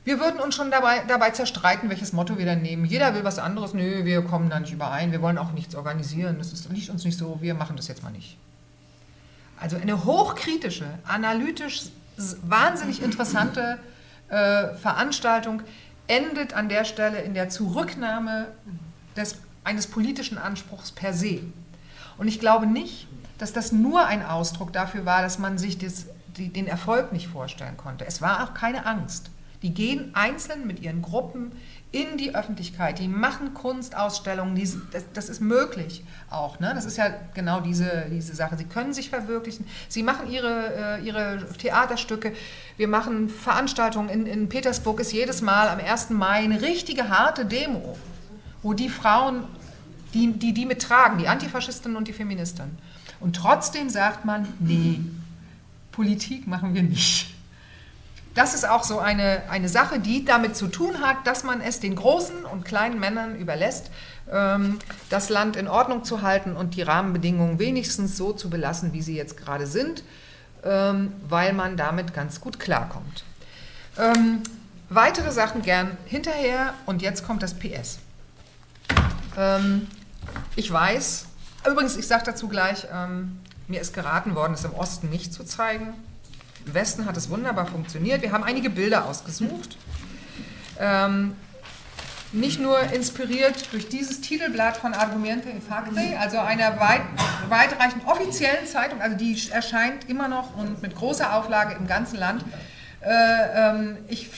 [0.09, 2.87] wir würden uns schon dabei, dabei zerstreiten, welches Motto wir dann nehmen.
[2.87, 3.75] Jeder will was anderes.
[3.75, 5.13] Nö, wir kommen da nicht überein.
[5.13, 6.39] Wir wollen auch nichts organisieren.
[6.39, 7.37] Das ist, liegt uns nicht so.
[7.43, 8.39] Wir machen das jetzt mal nicht.
[9.61, 11.91] Also eine hochkritische, analytisch
[12.41, 13.79] wahnsinnig interessante
[14.31, 15.61] äh, Veranstaltung
[16.07, 18.47] endet an der Stelle in der Zurücknahme
[19.15, 21.43] des, eines politischen Anspruchs per se.
[22.17, 26.07] Und ich glaube nicht, dass das nur ein Ausdruck dafür war, dass man sich des,
[26.39, 28.07] die, den Erfolg nicht vorstellen konnte.
[28.07, 29.31] Es war auch keine Angst.
[29.63, 31.53] Die gehen einzeln mit ihren Gruppen
[31.91, 36.61] in die Öffentlichkeit, die machen Kunstausstellungen, die, das, das, ist möglich auch.
[36.61, 36.73] Ne?
[36.75, 38.59] Das ist ja genau diese, diese Sache.
[38.59, 42.35] Sie können sich verwirklichen, sie machen ihre, äh, ihre Theaterstücke,
[42.77, 44.11] wir machen Veranstaltungen.
[44.11, 46.11] In, in Petersburg ist jedes Mal am 1.
[46.11, 47.97] Mai eine richtige harte Demo,
[48.63, 49.45] wo die Frauen,
[50.13, 52.79] die die, die mittragen, die Antifaschistinnen und die Feministinnen.
[53.19, 55.01] Und trotzdem sagt man, nee,
[55.91, 57.38] Politik machen wir nicht
[58.39, 61.81] das ist auch so eine, eine Sache, die damit zu tun hat, dass man es
[61.81, 63.91] den großen und kleinen Männern überlässt,
[64.31, 64.79] ähm,
[65.11, 69.17] das Land in Ordnung zu halten und die Rahmenbedingungen wenigstens so zu belassen, wie sie
[69.17, 70.05] jetzt gerade sind,
[70.63, 73.25] ähm, weil man damit ganz gut klarkommt.
[73.99, 74.45] Ähm,
[74.89, 77.99] weitere Sachen gern hinterher und jetzt kommt das PS.
[79.37, 79.89] Ähm,
[80.55, 81.27] ich weiß,
[81.69, 85.43] übrigens, ich sage dazu gleich, ähm, mir ist geraten worden, es im Osten nicht zu
[85.43, 85.93] zeigen.
[86.69, 88.21] Im Westen hat es wunderbar funktioniert.
[88.21, 89.79] Wir haben einige Bilder ausgesucht.
[90.79, 91.35] Ähm,
[92.33, 97.01] nicht nur inspiriert durch dieses Titelblatt von Argumente in Facte, also einer weit,
[97.49, 102.45] weitreichenden offiziellen Zeitung, also die erscheint immer noch und mit großer Auflage im ganzen Land.
[103.01, 103.13] Äh,
[103.55, 104.31] ähm, ich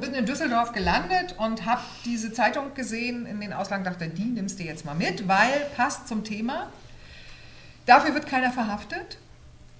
[0.00, 4.58] bin in Düsseldorf gelandet und habe diese Zeitung gesehen in den Auslagen, dachte, die nimmst
[4.58, 6.72] du jetzt mal mit, weil passt zum Thema.
[7.86, 9.18] Dafür wird keiner verhaftet.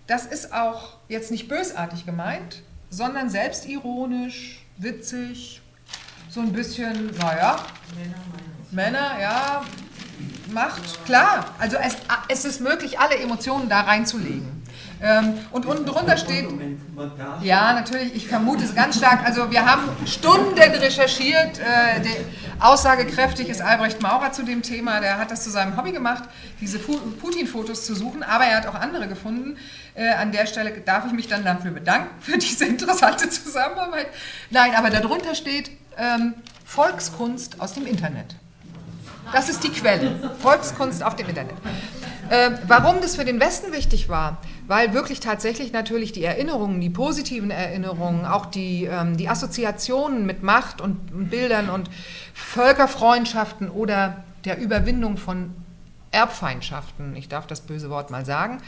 [0.08, 5.60] Das ist auch jetzt nicht bösartig gemeint, sondern selbstironisch, witzig,
[6.30, 7.62] so ein bisschen, naja,
[8.70, 9.64] Männer, ja,
[10.50, 11.54] Macht, klar.
[11.58, 11.94] Also es,
[12.28, 14.57] es ist möglich, alle Emotionen da reinzulegen.
[15.00, 16.48] Ähm, und unten drunter steht,
[17.42, 19.24] ja, natürlich, ich vermute es ganz stark.
[19.24, 21.58] Also wir haben Stunden recherchiert.
[21.58, 22.02] Äh,
[22.58, 25.00] aussagekräftig ist Albrecht Maurer zu dem Thema.
[25.00, 26.24] Der hat das zu seinem Hobby gemacht,
[26.60, 28.22] diese Putin-Fotos zu suchen.
[28.22, 29.56] Aber er hat auch andere gefunden.
[29.94, 34.08] Äh, an der Stelle darf ich mich dann dafür bedanken, für diese interessante Zusammenarbeit.
[34.50, 36.34] Nein, aber darunter steht ähm,
[36.64, 38.34] Volkskunst aus dem Internet.
[39.32, 40.32] Das ist die Quelle.
[40.40, 41.54] Volkskunst auf dem Internet.
[42.30, 44.38] Äh, warum das für den Westen wichtig war,
[44.68, 50.42] weil wirklich tatsächlich natürlich die Erinnerungen, die positiven Erinnerungen, auch die, ähm, die Assoziationen mit
[50.42, 51.90] Macht und Bildern und
[52.34, 55.54] Völkerfreundschaften oder der Überwindung von
[56.10, 58.58] Erbfeindschaften, ich darf das böse Wort mal sagen,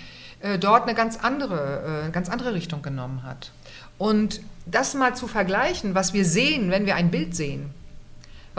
[0.40, 3.52] äh, dort eine ganz andere, äh, ganz andere Richtung genommen hat.
[3.98, 7.74] Und das mal zu vergleichen, was wir sehen, wenn wir ein Bild sehen,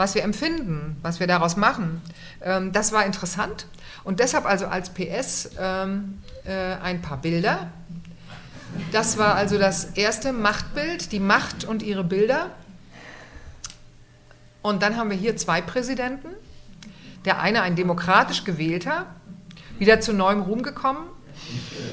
[0.02, 2.02] was wir empfinden, was wir daraus machen,
[2.42, 3.66] ähm, das war interessant.
[4.02, 7.70] Und deshalb also als PS ähm, äh, ein paar Bilder.
[8.90, 12.50] Das war also das erste Machtbild, die Macht und ihre Bilder.
[14.60, 16.30] Und dann haben wir hier zwei Präsidenten.
[17.24, 19.06] Der eine ein demokratisch gewählter,
[19.78, 21.06] wieder zu neuem Ruhm gekommen.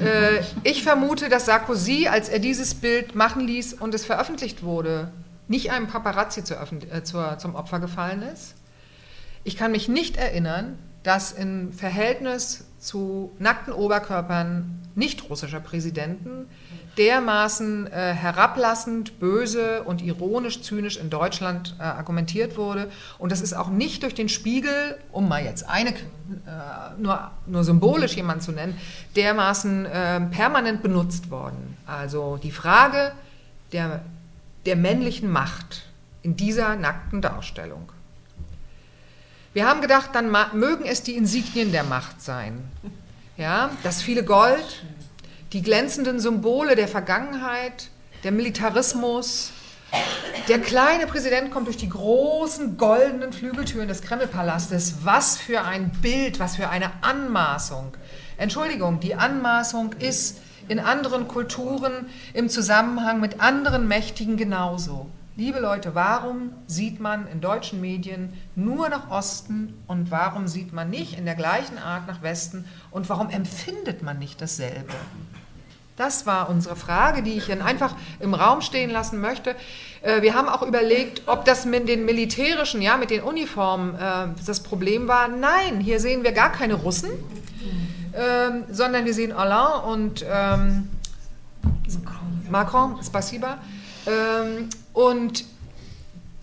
[0.03, 5.11] Äh, ich vermute, dass Sarkozy, als er dieses Bild machen ließ und es veröffentlicht wurde,
[5.49, 8.55] nicht einem Paparazzi zu, äh, zur, zum Opfer gefallen ist.
[9.43, 16.47] Ich kann mich nicht erinnern, dass im Verhältnis zu nackten Oberkörpern nicht-russischer Präsidenten
[16.97, 22.91] dermaßen äh, herablassend, böse und ironisch, zynisch in Deutschland äh, argumentiert wurde.
[23.17, 25.93] Und das ist auch nicht durch den Spiegel, um mal jetzt eine, äh,
[26.97, 28.77] nur, nur symbolisch jemanden zu nennen,
[29.15, 31.77] dermaßen äh, permanent benutzt worden.
[31.85, 33.13] Also die Frage
[33.71, 34.01] der,
[34.69, 35.81] der männlichen Macht
[36.21, 37.91] in dieser nackten Darstellung.
[39.51, 42.69] Wir haben gedacht, dann mögen es die Insignien der Macht sein.
[43.35, 44.83] Ja, das viele Gold,
[45.53, 47.89] die glänzenden Symbole der Vergangenheit,
[48.23, 49.53] der Militarismus.
[50.47, 54.97] Der kleine Präsident kommt durch die großen goldenen Flügeltüren des Kremlpalastes.
[55.03, 57.97] Was für ein Bild, was für eine Anmaßung.
[58.37, 60.37] Entschuldigung, die Anmaßung ist
[60.67, 65.07] in anderen Kulturen im Zusammenhang mit anderen Mächtigen genauso.
[65.35, 70.89] Liebe Leute, warum sieht man in deutschen Medien nur nach Osten und warum sieht man
[70.89, 74.93] nicht in der gleichen Art nach Westen und warum empfindet man nicht dasselbe?
[75.99, 79.55] Das war unsere Frage, die ich dann einfach im Raum stehen lassen möchte.
[80.01, 84.27] Äh, wir haben auch überlegt, ob das mit den militärischen, ja, mit den Uniformen äh,
[84.45, 85.27] das Problem war.
[85.27, 87.09] Nein, hier sehen wir gar keine Russen,
[88.13, 90.89] ähm, sondern wir sehen Alain und ähm,
[92.49, 93.59] Macron, Spasiba.
[94.05, 95.45] Ähm, und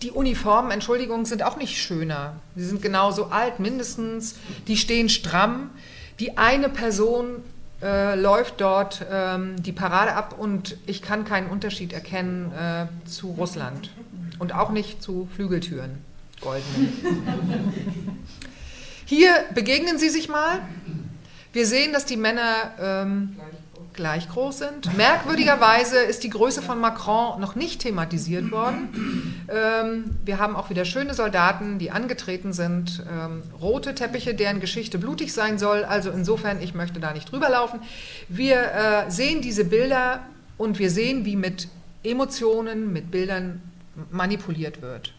[0.01, 2.33] die Uniformen, Entschuldigung, sind auch nicht schöner.
[2.55, 4.35] Sie sind genauso alt, mindestens.
[4.67, 5.71] Die stehen stramm.
[6.19, 7.43] Die eine Person
[7.81, 13.31] äh, läuft dort ähm, die Parade ab und ich kann keinen Unterschied erkennen äh, zu
[13.31, 13.91] Russland.
[14.39, 15.97] Und auch nicht zu Flügeltüren,
[16.41, 17.73] goldenen.
[19.05, 20.59] Hier begegnen sie sich mal.
[21.57, 23.35] Wir sehen, dass die Männer ähm,
[23.93, 24.95] gleich groß sind.
[24.95, 29.33] Merkwürdigerweise ist die Größe von Macron noch nicht thematisiert worden.
[29.49, 34.99] Ähm, wir haben auch wieder schöne Soldaten, die angetreten sind, ähm, rote Teppiche, deren Geschichte
[34.99, 35.83] blutig sein soll.
[35.83, 37.79] Also insofern, ich möchte da nicht drüber laufen.
[38.29, 40.19] Wir äh, sehen diese Bilder
[40.59, 41.69] und wir sehen, wie mit
[42.03, 43.63] Emotionen, mit Bildern
[44.11, 45.15] manipuliert wird.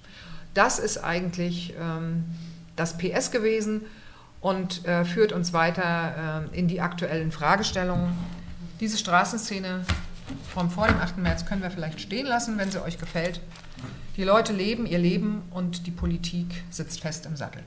[0.54, 2.26] Das ist eigentlich ähm,
[2.76, 3.86] das PS gewesen
[4.48, 8.16] und äh, führt uns weiter äh, in die aktuellen Fragestellungen.
[8.80, 9.84] Diese Straßenszene
[10.54, 11.18] vom vor dem 8.
[11.18, 13.40] März können wir vielleicht stehen lassen, wenn sie euch gefällt.
[14.16, 17.62] Die Leute leben ihr Leben und die Politik sitzt fest im Sattel.